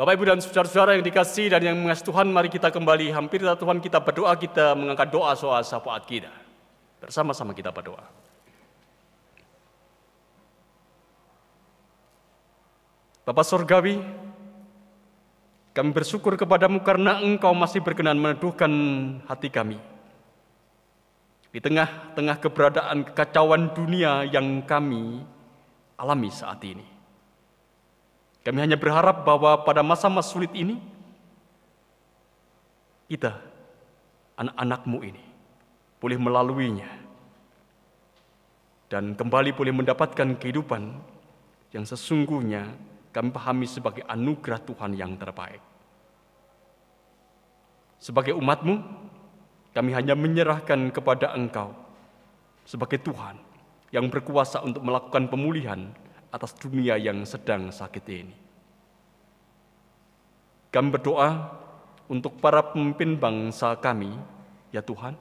Bapak, 0.05 0.21
Ibu, 0.21 0.29
dan 0.29 0.37
saudara-saudara 0.45 1.01
yang 1.01 1.05
dikasih 1.09 1.49
dan 1.49 1.65
yang 1.65 1.81
mengasihi 1.81 2.13
Tuhan, 2.13 2.29
mari 2.29 2.53
kita 2.53 2.69
kembali 2.69 3.09
hampir 3.09 3.41
Tuhan 3.41 3.81
kita 3.81 4.05
berdoa, 4.05 4.37
kita 4.37 4.77
mengangkat 4.77 5.09
doa 5.09 5.33
soal 5.33 5.65
syafaat 5.65 6.05
kita. 6.05 6.29
Bersama-sama 7.01 7.57
kita 7.57 7.73
berdoa. 7.73 8.05
Bapak 13.25 13.49
Sorgawi, 13.49 13.97
kami 15.73 15.91
bersyukur 15.97 16.37
kepadamu 16.37 16.85
karena 16.85 17.25
engkau 17.25 17.57
masih 17.57 17.81
berkenan 17.81 18.21
meneduhkan 18.21 18.69
hati 19.25 19.49
kami. 19.49 19.81
Di 21.49 21.65
tengah-tengah 21.65 22.45
keberadaan 22.45 23.09
kekacauan 23.09 23.73
dunia 23.73 24.21
yang 24.29 24.69
kami 24.69 25.25
alami 25.97 26.29
saat 26.29 26.61
ini. 26.61 26.94
Kami 28.45 28.59
hanya 28.61 28.77
berharap 28.77 29.25
bahwa 29.25 29.65
pada 29.65 29.81
masa-masa 29.81 30.29
sulit 30.29 30.53
ini, 30.53 30.77
kita, 33.09 33.41
anak-anakmu 34.37 34.99
ini, 35.01 35.25
boleh 35.97 36.21
melaluinya 36.21 37.05
dan 38.93 39.17
kembali 39.17 39.57
boleh 39.57 39.73
mendapatkan 39.73 40.37
kehidupan 40.37 40.93
yang 41.73 41.83
sesungguhnya 41.89 42.69
kami 43.11 43.33
pahami 43.33 43.67
sebagai 43.67 44.05
anugerah 44.07 44.61
Tuhan 44.63 44.93
yang 44.95 45.17
terbaik. 45.17 45.59
Sebagai 47.99 48.37
umatmu, 48.37 48.85
kami 49.73 49.91
hanya 49.97 50.13
menyerahkan 50.13 50.93
kepada 50.93 51.33
engkau 51.33 51.73
sebagai 52.69 53.01
Tuhan 53.01 53.41
yang 53.91 54.07
berkuasa 54.13 54.61
untuk 54.61 54.85
melakukan 54.85 55.27
pemulihan 55.27 55.91
atas 56.35 56.51
dunia 56.59 56.99
yang 56.99 57.23
sedang 57.23 57.71
sakit 57.71 58.05
ini. 58.11 58.35
Kami 60.75 60.91
berdoa 60.91 61.55
untuk 62.11 62.35
para 62.43 62.59
pemimpin 62.75 63.15
bangsa 63.15 63.79
kami, 63.79 64.11
ya 64.75 64.83
Tuhan. 64.83 65.15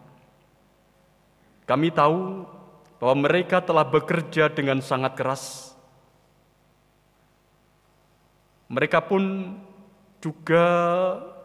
Kami 1.69 1.93
tahu 1.93 2.49
bahwa 2.97 3.29
mereka 3.29 3.61
telah 3.61 3.85
bekerja 3.85 4.49
dengan 4.49 4.81
sangat 4.81 5.13
keras. 5.13 5.77
Mereka 8.73 9.05
pun 9.05 9.53
juga 10.17 10.65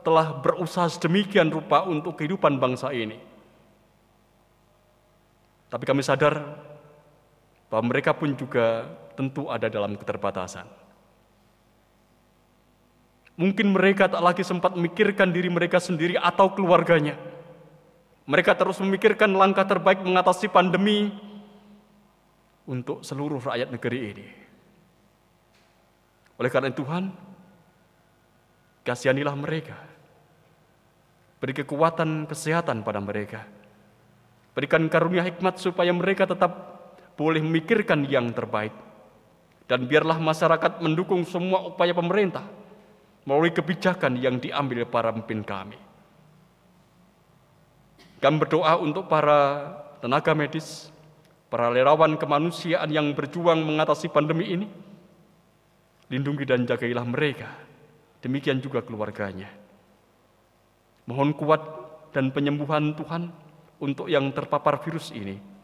telah 0.01 0.41
berusaha 0.41 0.89
sedemikian 0.89 1.53
rupa 1.53 1.85
untuk 1.85 2.17
kehidupan 2.17 2.57
bangsa 2.57 2.89
ini. 2.97 3.21
Tapi 5.69 5.85
kami 5.85 6.01
sadar 6.01 6.41
bahwa 7.69 7.93
mereka 7.93 8.17
pun 8.17 8.33
juga 8.33 8.89
tentu 9.19 9.51
ada 9.51 9.67
dalam 9.67 9.99
keterbatasan. 9.99 10.71
Mungkin 13.35 13.75
mereka 13.75 14.07
tak 14.07 14.23
lagi 14.23 14.47
sempat 14.47 14.79
memikirkan 14.79 15.35
diri 15.35 15.51
mereka 15.51 15.83
sendiri 15.83 16.15
atau 16.15 16.55
keluarganya. 16.55 17.19
Mereka 18.31 18.55
terus 18.55 18.79
memikirkan 18.79 19.35
langkah 19.35 19.67
terbaik 19.67 20.07
mengatasi 20.07 20.47
pandemi 20.55 21.11
untuk 22.67 23.03
seluruh 23.03 23.43
rakyat 23.43 23.75
negeri 23.75 23.99
ini. 24.15 24.27
Oleh 26.39 26.51
karena 26.51 26.71
Tuhan, 26.71 27.11
kasihanilah 28.87 29.35
mereka. 29.35 29.79
Beri 31.39 31.55
kekuatan 31.63 32.27
kesehatan 32.27 32.83
pada 32.83 32.99
mereka. 32.99 33.47
Berikan 34.55 34.91
karunia 34.91 35.23
hikmat 35.23 35.63
supaya 35.63 35.95
mereka 35.95 36.27
tetap 36.27 36.51
boleh 37.15 37.39
memikirkan 37.39 38.03
yang 38.11 38.35
terbaik 38.35 38.88
dan 39.69 39.85
biarlah 39.85 40.17
masyarakat 40.17 40.81
mendukung 40.81 41.23
semua 41.29 41.69
upaya 41.69 41.93
pemerintah 41.93 42.43
melalui 43.29 43.53
kebijakan 43.53 44.17
yang 44.17 44.41
diambil 44.41 44.89
para 44.89 45.13
pemimpin 45.13 45.45
kami. 45.45 45.79
Kami 48.19 48.37
berdoa 48.41 48.81
untuk 48.81 49.07
para 49.07 49.69
tenaga 50.01 50.33
medis, 50.33 50.89
para 51.53 51.69
relawan 51.69 52.17
kemanusiaan 52.17 52.89
yang 52.89 53.13
berjuang 53.13 53.61
mengatasi 53.63 54.09
pandemi 54.09 54.49
ini. 54.57 54.67
Lindungi 56.09 56.49
dan 56.49 56.65
jagailah 56.65 57.05
mereka, 57.05 57.53
demikian 58.25 58.65
juga 58.65 58.81
keluarganya. 58.81 59.53
Mohon 61.05 61.37
kuat 61.37 61.63
dan 62.17 62.33
penyembuhan 62.33 62.97
Tuhan 62.97 63.29
untuk 63.77 64.09
yang 64.09 64.33
terpapar 64.33 64.81
virus 64.81 65.13
ini 65.13 65.58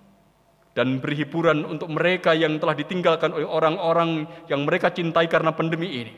dan 0.75 0.99
beri 0.99 1.23
hiburan 1.23 1.63
untuk 1.63 1.87
mereka 1.87 2.35
yang 2.35 2.59
telah 2.59 2.75
ditinggalkan 2.75 3.31
oleh 3.31 3.47
orang-orang 3.47 4.27
yang 4.51 4.67
mereka 4.67 4.91
cintai 4.91 5.31
karena 5.31 5.55
pandemi 5.55 6.03
ini. 6.03 6.15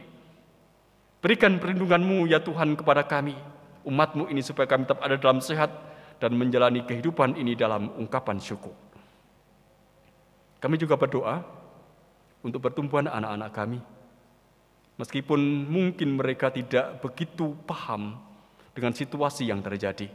Berikan 1.20 1.60
perlindunganmu 1.60 2.24
ya 2.24 2.40
Tuhan 2.40 2.72
kepada 2.72 3.04
kami, 3.04 3.36
umatmu 3.84 4.32
ini 4.32 4.40
supaya 4.40 4.64
kami 4.64 4.88
tetap 4.88 5.04
ada 5.04 5.20
dalam 5.20 5.44
sehat 5.44 5.68
dan 6.16 6.32
menjalani 6.32 6.88
kehidupan 6.88 7.36
ini 7.36 7.52
dalam 7.52 7.92
ungkapan 8.00 8.40
syukur. 8.40 8.72
Kami 10.56 10.80
juga 10.80 10.96
berdoa 10.96 11.44
untuk 12.40 12.64
pertumbuhan 12.64 13.12
anak-anak 13.12 13.50
kami. 13.52 13.80
Meskipun 14.96 15.68
mungkin 15.68 16.16
mereka 16.16 16.48
tidak 16.48 17.04
begitu 17.04 17.52
paham 17.68 18.16
dengan 18.72 18.96
situasi 18.96 19.52
yang 19.52 19.60
terjadi. 19.60 20.08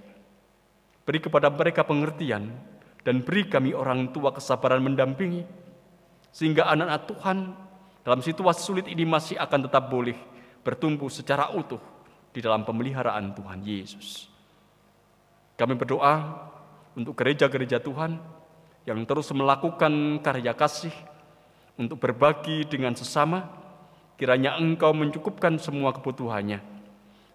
Beri 1.05 1.19
kepada 1.21 1.53
mereka 1.53 1.85
pengertian 1.85 2.49
dan 3.01 3.25
beri 3.25 3.49
kami 3.49 3.73
orang 3.73 4.13
tua 4.13 4.29
kesabaran 4.33 4.81
mendampingi, 4.81 5.45
sehingga 6.29 6.69
anak-anak 6.69 7.03
Tuhan 7.09 7.37
dalam 8.01 8.21
situasi 8.21 8.61
sulit 8.61 8.85
ini 8.89 9.05
masih 9.05 9.37
akan 9.37 9.69
tetap 9.69 9.89
boleh 9.89 10.17
bertumbuh 10.61 11.09
secara 11.09 11.49
utuh 11.53 11.81
di 12.31 12.39
dalam 12.39 12.61
pemeliharaan 12.63 13.33
Tuhan 13.33 13.59
Yesus. 13.65 14.29
Kami 15.57 15.77
berdoa 15.77 16.47
untuk 16.97 17.13
gereja-gereja 17.13 17.77
Tuhan 17.81 18.17
yang 18.89 18.97
terus 19.05 19.29
melakukan 19.29 20.17
karya 20.25 20.57
kasih 20.57 20.93
untuk 21.77 22.01
berbagi 22.01 22.65
dengan 22.65 22.97
sesama, 22.97 23.45
kiranya 24.17 24.57
Engkau 24.57 24.93
mencukupkan 24.93 25.57
semua 25.61 25.93
kebutuhannya, 25.93 26.61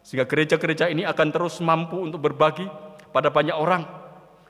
sehingga 0.02 0.26
gereja-gereja 0.26 0.90
ini 0.90 1.06
akan 1.06 1.28
terus 1.30 1.58
mampu 1.62 1.98
untuk 2.02 2.22
berbagi 2.22 2.66
pada 3.14 3.30
banyak 3.30 3.54
orang, 3.54 3.86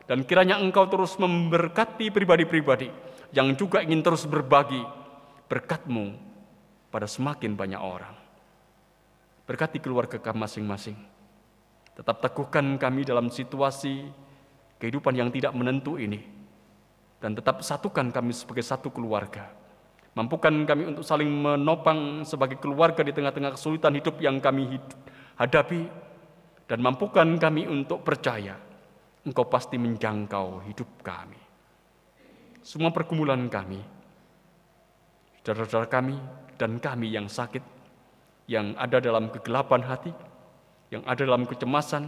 dan 0.06 0.22
kiranya 0.22 0.62
engkau 0.62 0.86
terus 0.86 1.18
memberkati 1.18 2.14
pribadi-pribadi 2.14 2.88
yang 3.34 3.58
juga 3.58 3.82
ingin 3.82 4.06
terus 4.06 4.22
berbagi 4.22 4.78
berkatmu 5.50 6.14
pada 6.94 7.10
semakin 7.10 7.58
banyak 7.58 7.82
orang. 7.82 8.14
Berkati 9.46 9.82
keluarga 9.82 10.18
kami 10.18 10.46
masing-masing. 10.46 10.98
Tetap 11.98 12.22
teguhkan 12.22 12.78
kami 12.78 13.02
dalam 13.02 13.30
situasi 13.30 14.06
kehidupan 14.78 15.14
yang 15.14 15.30
tidak 15.34 15.54
menentu 15.54 15.98
ini. 15.98 16.22
Dan 17.18 17.34
tetap 17.34 17.62
satukan 17.62 18.10
kami 18.14 18.30
sebagai 18.30 18.62
satu 18.62 18.90
keluarga. 18.94 19.50
Mampukan 20.14 20.52
kami 20.66 20.86
untuk 20.86 21.02
saling 21.02 21.28
menopang 21.28 22.22
sebagai 22.22 22.58
keluarga 22.62 23.02
di 23.02 23.10
tengah-tengah 23.10 23.58
kesulitan 23.58 23.94
hidup 23.98 24.18
yang 24.22 24.38
kami 24.38 24.78
hadapi. 25.38 25.82
Dan 26.66 26.82
mampukan 26.82 27.38
kami 27.38 27.70
untuk 27.70 28.02
percaya 28.02 28.65
Engkau 29.26 29.50
pasti 29.50 29.74
menjangkau 29.74 30.62
hidup 30.70 31.02
kami. 31.02 31.42
Semua 32.62 32.94
pergumulan 32.94 33.50
kami, 33.50 33.82
saudara-saudara 35.42 35.90
kami, 35.90 36.14
dan 36.54 36.78
kami 36.78 37.10
yang 37.10 37.26
sakit, 37.26 37.62
yang 38.46 38.78
ada 38.78 39.02
dalam 39.02 39.30
kegelapan 39.34 39.82
hati, 39.82 40.14
yang 40.94 41.02
ada 41.06 41.26
dalam 41.26 41.42
kecemasan, 41.42 42.06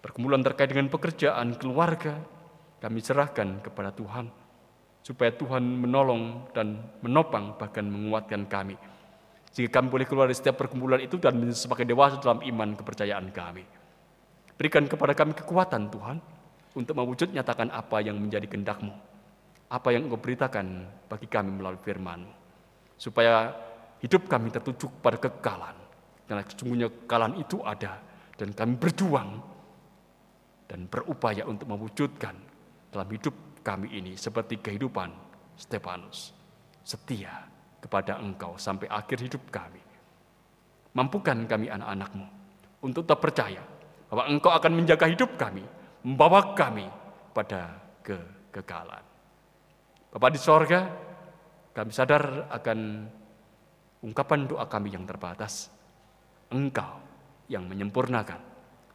pergumulan 0.00 0.40
terkait 0.40 0.72
dengan 0.72 0.88
pekerjaan, 0.88 1.56
keluarga, 1.60 2.16
kami 2.80 3.04
serahkan 3.04 3.60
kepada 3.60 3.92
Tuhan, 3.92 4.32
supaya 5.04 5.32
Tuhan 5.36 5.60
menolong 5.84 6.48
dan 6.56 6.80
menopang 7.04 7.60
bahkan 7.60 7.84
menguatkan 7.84 8.48
kami. 8.48 8.76
Sehingga 9.52 9.80
kami 9.80 9.92
boleh 9.92 10.06
keluar 10.08 10.32
dari 10.32 10.36
setiap 10.36 10.56
pergumulan 10.56 11.00
itu 11.04 11.20
dan 11.20 11.36
sebagai 11.52 11.84
dewasa 11.84 12.16
dalam 12.20 12.40
iman 12.40 12.72
kepercayaan 12.72 13.28
kami. 13.32 13.79
Berikan 14.60 14.84
kepada 14.84 15.16
kami 15.16 15.32
kekuatan 15.32 15.88
Tuhan 15.88 16.20
untuk 16.76 16.92
mewujud 16.92 17.32
nyatakan 17.32 17.72
apa 17.72 18.04
yang 18.04 18.20
menjadi 18.20 18.44
kehendakmu. 18.44 18.92
Apa 19.72 19.88
yang 19.96 20.04
engkau 20.04 20.20
beritakan 20.20 20.84
bagi 21.08 21.24
kami 21.32 21.56
melalui 21.56 21.80
firman 21.80 22.28
Supaya 23.00 23.56
hidup 24.04 24.28
kami 24.28 24.52
tertuju 24.52 24.92
pada 25.00 25.16
kekekalan. 25.16 25.72
Karena 26.28 26.44
sesungguhnya 26.44 26.92
kekekalan 26.92 27.40
itu 27.40 27.56
ada. 27.64 28.04
Dan 28.36 28.52
kami 28.52 28.76
berjuang 28.76 29.30
dan 30.68 30.84
berupaya 30.92 31.48
untuk 31.48 31.64
mewujudkan 31.64 32.36
dalam 32.92 33.08
hidup 33.08 33.64
kami 33.64 33.96
ini 33.96 34.12
seperti 34.12 34.60
kehidupan 34.60 35.08
Stefanus. 35.56 36.36
Setia 36.84 37.48
kepada 37.80 38.20
engkau 38.20 38.60
sampai 38.60 38.92
akhir 38.92 39.24
hidup 39.24 39.40
kami. 39.48 39.80
Mampukan 40.92 41.48
kami 41.48 41.72
anak-anakmu 41.72 42.26
untuk 42.84 43.08
tak 43.08 43.24
percaya 43.24 43.79
bahwa 44.10 44.26
Engkau 44.26 44.50
akan 44.50 44.72
menjaga 44.74 45.06
hidup 45.06 45.38
kami, 45.38 45.62
membawa 46.02 46.52
kami 46.58 46.90
pada 47.30 47.78
kegagalan. 48.02 49.06
Bapak 50.10 50.30
di 50.34 50.40
sorga, 50.42 50.90
kami 51.70 51.94
sadar 51.94 52.50
akan 52.50 53.06
ungkapan 54.02 54.50
doa 54.50 54.66
kami 54.66 54.90
yang 54.90 55.06
terbatas. 55.06 55.70
Engkau 56.50 56.98
yang 57.46 57.70
menyempurnakan. 57.70 58.50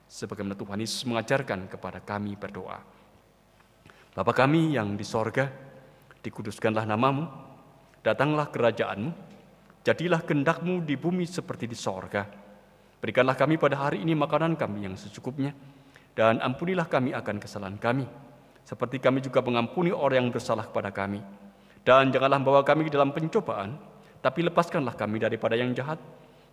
Sebagaimana 0.05 0.59
Tuhan 0.59 0.84
Yesus 0.84 1.07
mengajarkan 1.07 1.72
kepada 1.72 2.03
kami 2.03 2.36
berdoa. 2.36 2.78
Bapa 4.11 4.32
kami 4.36 4.76
yang 4.76 4.99
di 4.99 5.07
sorga, 5.07 5.47
dikuduskanlah 6.20 6.84
namamu, 6.84 7.26
datanglah 8.03 8.51
kerajaanmu, 8.51 9.11
jadilah 9.82 10.22
kendakmu 10.24 10.84
di 10.84 10.99
bumi 10.99 11.24
seperti 11.24 11.66
di 11.68 11.76
sorga. 11.76 12.45
Berikanlah 13.04 13.38
kami 13.38 13.60
pada 13.60 13.78
hari 13.78 14.02
ini 14.02 14.18
makanan 14.18 14.58
kami 14.58 14.88
yang 14.88 14.96
secukupnya, 14.98 15.52
dan 16.16 16.39
ampunilah 16.39 16.88
kami 16.88 17.12
akan 17.12 17.38
kesalahan 17.38 17.76
kami, 17.76 18.08
seperti 18.64 19.04
kami 19.04 19.20
juga 19.22 19.43
mengampuni 19.43 19.91
orang 19.91 20.26
yang 20.26 20.32
bersalah 20.32 20.66
kepada 20.66 20.89
kami. 20.89 21.20
Dan 21.86 22.10
janganlah 22.10 22.41
membawa 22.41 22.66
kami 22.66 22.88
ke 22.88 22.91
dalam 22.96 23.14
pencobaan, 23.14 23.78
tapi 24.24 24.41
lepaskanlah 24.41 24.98
kami 24.98 25.22
daripada 25.22 25.54
yang 25.54 25.70
jahat, 25.76 26.02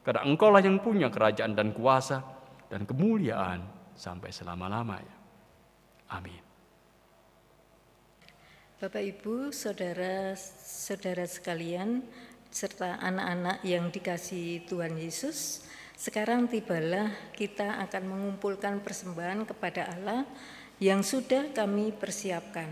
karena 0.04 0.26
engkaulah 0.28 0.60
yang 0.60 0.76
punya 0.82 1.08
kerajaan 1.08 1.56
dan 1.56 1.72
kuasa 1.72 2.20
dan 2.68 2.84
kemuliaan 2.84 3.64
sampai 3.96 4.28
selama-lamanya. 4.28 5.16
Amin. 6.12 6.42
Bapak 8.82 8.98
Ibu, 8.98 9.54
saudara-saudara 9.54 11.22
sekalian, 11.22 12.02
serta 12.50 12.98
anak-anak 12.98 13.62
yang 13.62 13.88
dikasih 13.94 14.66
Tuhan 14.66 14.98
Yesus, 14.98 15.64
sekarang 16.02 16.50
tibalah 16.50 17.14
kita 17.30 17.78
akan 17.86 18.10
mengumpulkan 18.10 18.82
persembahan 18.82 19.46
kepada 19.46 19.86
Allah 19.86 20.26
yang 20.82 21.06
sudah 21.06 21.54
kami 21.54 21.94
persiapkan. 21.94 22.66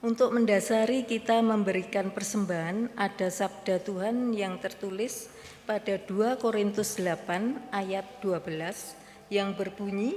Untuk 0.00 0.32
mendasari 0.32 1.04
kita 1.04 1.44
memberikan 1.44 2.08
persembahan, 2.08 2.96
ada 2.96 3.28
sabda 3.28 3.84
Tuhan 3.84 4.32
yang 4.32 4.56
tertulis 4.56 5.28
pada 5.68 6.00
2 6.00 6.40
Korintus 6.40 6.96
8 6.96 7.76
ayat 7.76 8.08
12 8.24 8.96
yang 9.28 9.52
berbunyi, 9.52 10.16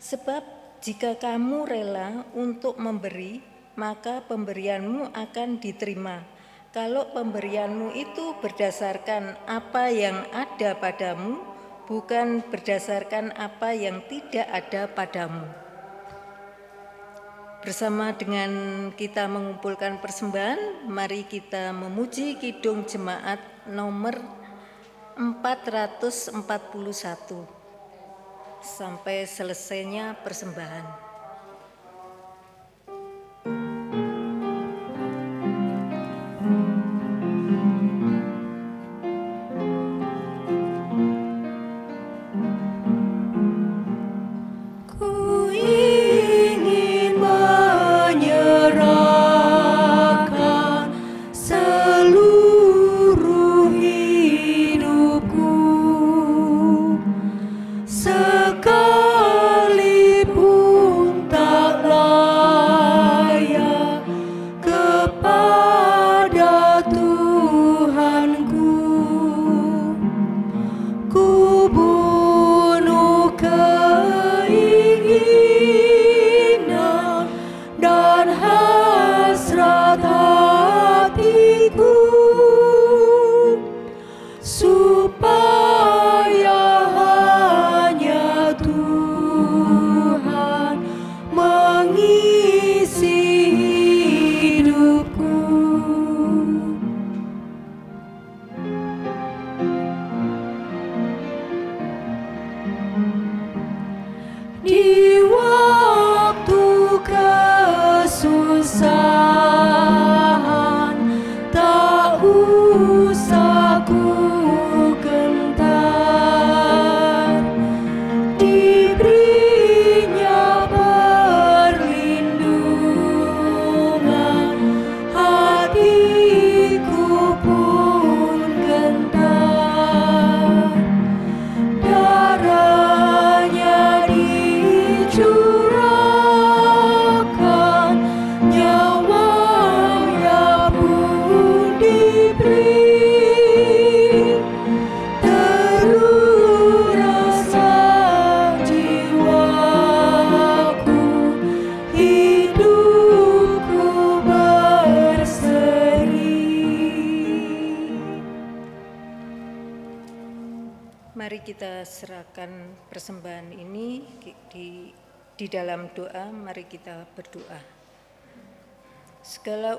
Sebab 0.00 0.40
jika 0.80 1.20
kamu 1.20 1.68
rela 1.68 2.24
untuk 2.32 2.80
memberi, 2.80 3.44
maka 3.76 4.24
pemberianmu 4.24 5.12
akan 5.12 5.60
diterima. 5.60 6.31
Kalau 6.72 7.04
pemberianmu 7.12 7.92
itu 7.92 8.32
berdasarkan 8.40 9.36
apa 9.44 9.92
yang 9.92 10.24
ada 10.32 10.72
padamu, 10.72 11.44
bukan 11.84 12.40
berdasarkan 12.48 13.28
apa 13.36 13.76
yang 13.76 14.00
tidak 14.08 14.48
ada 14.48 14.88
padamu. 14.88 15.44
Bersama 17.60 18.16
dengan 18.16 18.88
kita 18.96 19.28
mengumpulkan 19.28 20.00
persembahan, 20.00 20.88
mari 20.88 21.28
kita 21.28 21.76
memuji 21.76 22.40
kidung 22.40 22.88
jemaat 22.88 23.44
nomor 23.68 24.16
441 25.20 26.40
sampai 28.64 29.28
selesainya 29.28 30.16
persembahan. 30.24 31.01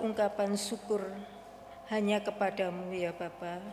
Ungkapan 0.03 0.59
syukur 0.59 1.07
hanya 1.87 2.19
kepadamu 2.19 2.91
ya 2.91 3.15
Bapa. 3.15 3.63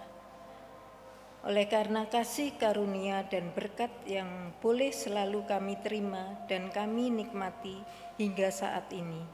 Oleh 1.43 1.66
karena 1.66 2.07
kasih 2.07 2.55
karunia 2.61 3.26
dan 3.26 3.51
berkat 3.51 3.91
yang 4.07 4.55
boleh 4.62 4.95
selalu 4.95 5.43
kami 5.51 5.82
terima 5.82 6.38
dan 6.47 6.70
kami 6.70 7.11
nikmati 7.11 7.82
hingga 8.22 8.55
saat 8.55 8.86
ini. 8.95 9.26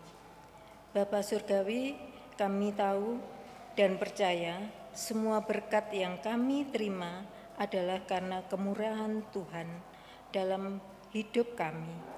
Bapa 0.96 1.20
Surgawi, 1.20 1.92
kami 2.40 2.72
tahu 2.72 3.20
dan 3.76 4.00
percaya 4.00 4.64
semua 4.96 5.44
berkat 5.44 5.92
yang 5.92 6.16
kami 6.24 6.64
terima 6.72 7.20
adalah 7.60 8.00
karena 8.08 8.40
kemurahan 8.48 9.20
Tuhan 9.28 9.68
dalam 10.32 10.80
hidup 11.12 11.52
kami. 11.52 12.15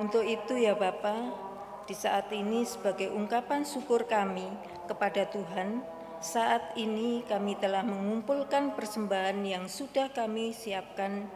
Untuk 0.00 0.24
itu 0.24 0.56
ya 0.56 0.72
Bapak, 0.72 1.36
di 1.84 1.92
saat 1.92 2.32
ini 2.32 2.64
sebagai 2.64 3.12
ungkapan 3.12 3.66
syukur 3.68 4.08
kami 4.08 4.48
kepada 4.88 5.28
Tuhan, 5.28 5.84
saat 6.22 6.72
ini 6.80 7.26
kami 7.28 7.58
telah 7.60 7.84
mengumpulkan 7.84 8.72
persembahan 8.72 9.42
yang 9.44 9.68
sudah 9.68 10.08
kami 10.14 10.54
siapkan 10.56 11.28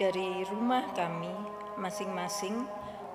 dari 0.00 0.42
rumah 0.50 0.88
kami 0.96 1.30
masing-masing. 1.78 2.66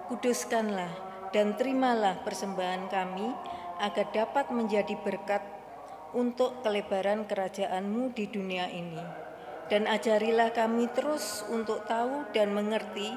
Kuduskanlah 0.08 0.94
dan 1.36 1.60
terimalah 1.60 2.24
persembahan 2.24 2.88
kami 2.88 3.28
agar 3.84 4.08
dapat 4.16 4.48
menjadi 4.56 4.96
berkat 5.04 5.44
untuk 6.16 6.64
kelebaran 6.64 7.28
kerajaanmu 7.28 8.16
di 8.16 8.26
dunia 8.32 8.72
ini. 8.72 9.04
Dan 9.68 9.84
ajarilah 9.84 10.56
kami 10.56 10.88
terus 10.96 11.44
untuk 11.52 11.84
tahu 11.92 12.32
dan 12.32 12.56
mengerti, 12.56 13.12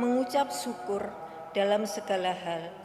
mengucap 0.00 0.50
syukur 0.50 1.10
dalam 1.54 1.86
segala 1.86 2.34
hal 2.34 2.84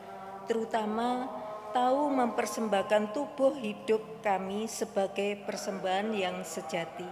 terutama 0.49 1.29
tahu 1.69 2.09
mempersembahkan 2.09 3.13
tubuh 3.13 3.53
hidup 3.61 4.01
kami 4.25 4.65
sebagai 4.65 5.37
persembahan 5.45 6.09
yang 6.17 6.41
sejati. 6.41 7.05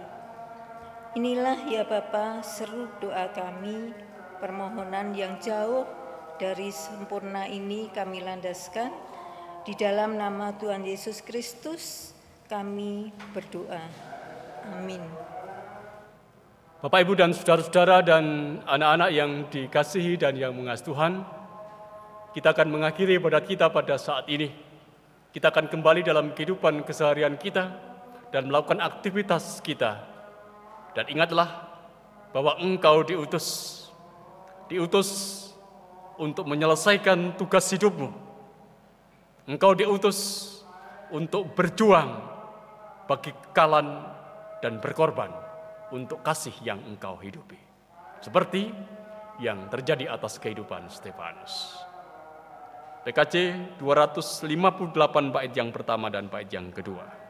Inilah 1.14 1.70
ya 1.70 1.86
Bapa 1.86 2.42
seru 2.42 2.90
doa 2.98 3.30
kami, 3.30 3.94
permohonan 4.42 5.14
yang 5.14 5.38
jauh 5.38 5.86
dari 6.42 6.74
sempurna 6.74 7.46
ini 7.46 7.90
kami 7.94 8.18
landaskan 8.22 8.90
di 9.62 9.78
dalam 9.78 10.18
nama 10.18 10.50
Tuhan 10.58 10.82
Yesus 10.82 11.22
Kristus 11.22 12.10
kami 12.50 13.14
berdoa. 13.30 13.86
Amin. 14.74 15.37
Bapak, 16.78 17.02
Ibu, 17.02 17.18
dan 17.18 17.34
saudara-saudara 17.34 18.06
dan 18.06 18.24
anak-anak 18.62 19.10
yang 19.10 19.50
dikasihi 19.50 20.14
dan 20.14 20.38
yang 20.38 20.54
mengasihi 20.54 20.86
Tuhan, 20.86 21.26
kita 22.30 22.54
akan 22.54 22.70
mengakhiri 22.70 23.18
ibadat 23.18 23.50
kita 23.50 23.66
pada 23.66 23.98
saat 23.98 24.30
ini. 24.30 24.46
Kita 25.34 25.50
akan 25.50 25.66
kembali 25.66 26.06
dalam 26.06 26.30
kehidupan 26.38 26.86
keseharian 26.86 27.34
kita 27.34 27.74
dan 28.30 28.46
melakukan 28.46 28.78
aktivitas 28.78 29.58
kita. 29.58 30.06
Dan 30.94 31.10
ingatlah 31.10 31.66
bahwa 32.30 32.54
engkau 32.62 33.02
diutus, 33.02 33.90
diutus 34.70 35.10
untuk 36.14 36.46
menyelesaikan 36.46 37.34
tugas 37.34 37.66
hidupmu. 37.74 38.14
Engkau 39.50 39.74
diutus 39.74 40.46
untuk 41.10 41.58
berjuang 41.58 42.22
bagi 43.10 43.34
kalan 43.50 43.98
dan 44.62 44.78
berkorban 44.78 45.47
untuk 45.92 46.20
kasih 46.24 46.54
yang 46.64 46.80
engkau 46.84 47.16
hidupi. 47.20 47.56
Seperti 48.18 48.72
yang 49.38 49.70
terjadi 49.70 50.10
atas 50.10 50.42
kehidupan 50.42 50.90
Stefanus. 50.90 51.78
PKC 53.06 53.34
258 53.78 55.32
bait 55.32 55.52
yang 55.54 55.70
pertama 55.70 56.10
dan 56.10 56.26
bait 56.26 56.50
yang 56.50 56.68
kedua. 56.74 57.27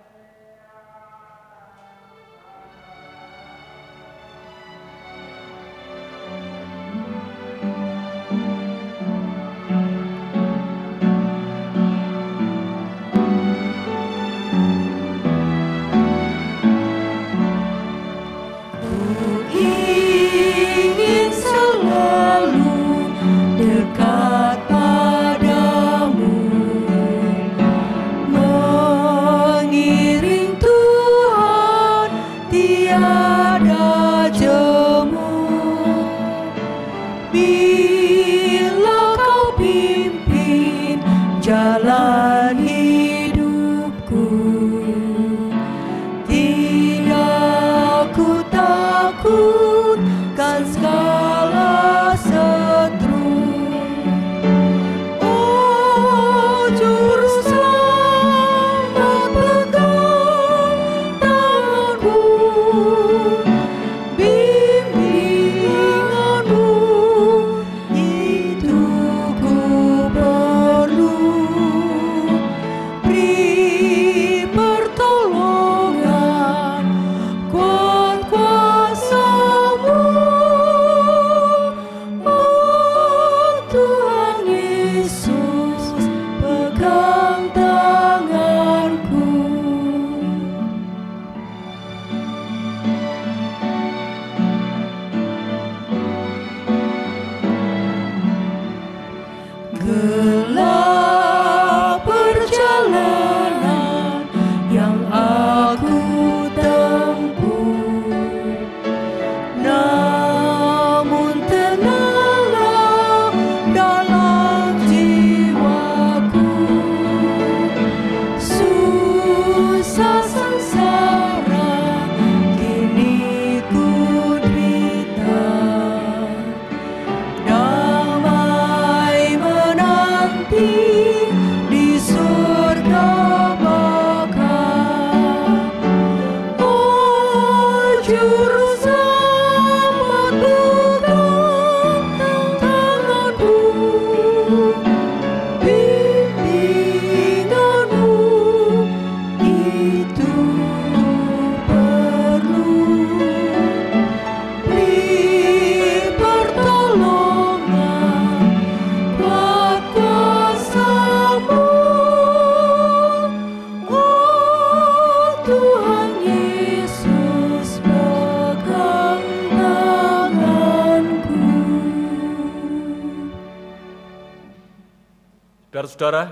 Saudara, 175.89 176.29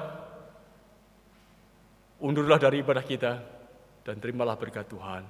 undurlah 2.20 2.60
dari 2.60 2.84
ibadah 2.84 3.00
kita 3.00 3.32
dan 4.04 4.20
terimalah 4.20 4.54
berkat 4.60 4.84
Tuhan. 4.86 5.24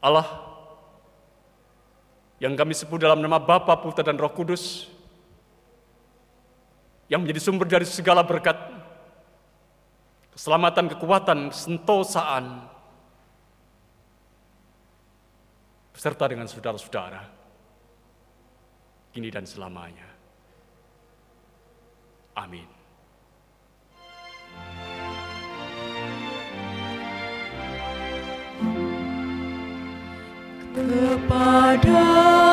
Allah 0.00 0.28
yang 2.40 2.56
kami 2.56 2.72
sebut 2.72 2.96
dalam 2.96 3.20
nama 3.20 3.36
Bapa, 3.36 3.76
Putra, 3.78 4.00
dan 4.00 4.16
Roh 4.16 4.32
Kudus, 4.32 4.88
yang 7.12 7.20
menjadi 7.20 7.40
sumber 7.44 7.68
dari 7.68 7.84
segala 7.84 8.24
berkat, 8.24 8.56
keselamatan, 10.32 10.88
kekuatan, 10.96 11.52
sentosaan, 11.52 12.64
beserta 15.92 16.24
dengan 16.32 16.48
saudara-saudara, 16.48 17.22
kini 19.12 19.28
dan 19.28 19.44
selamanya. 19.44 20.09
Amin. 22.36 22.68
Kepada 30.70 32.49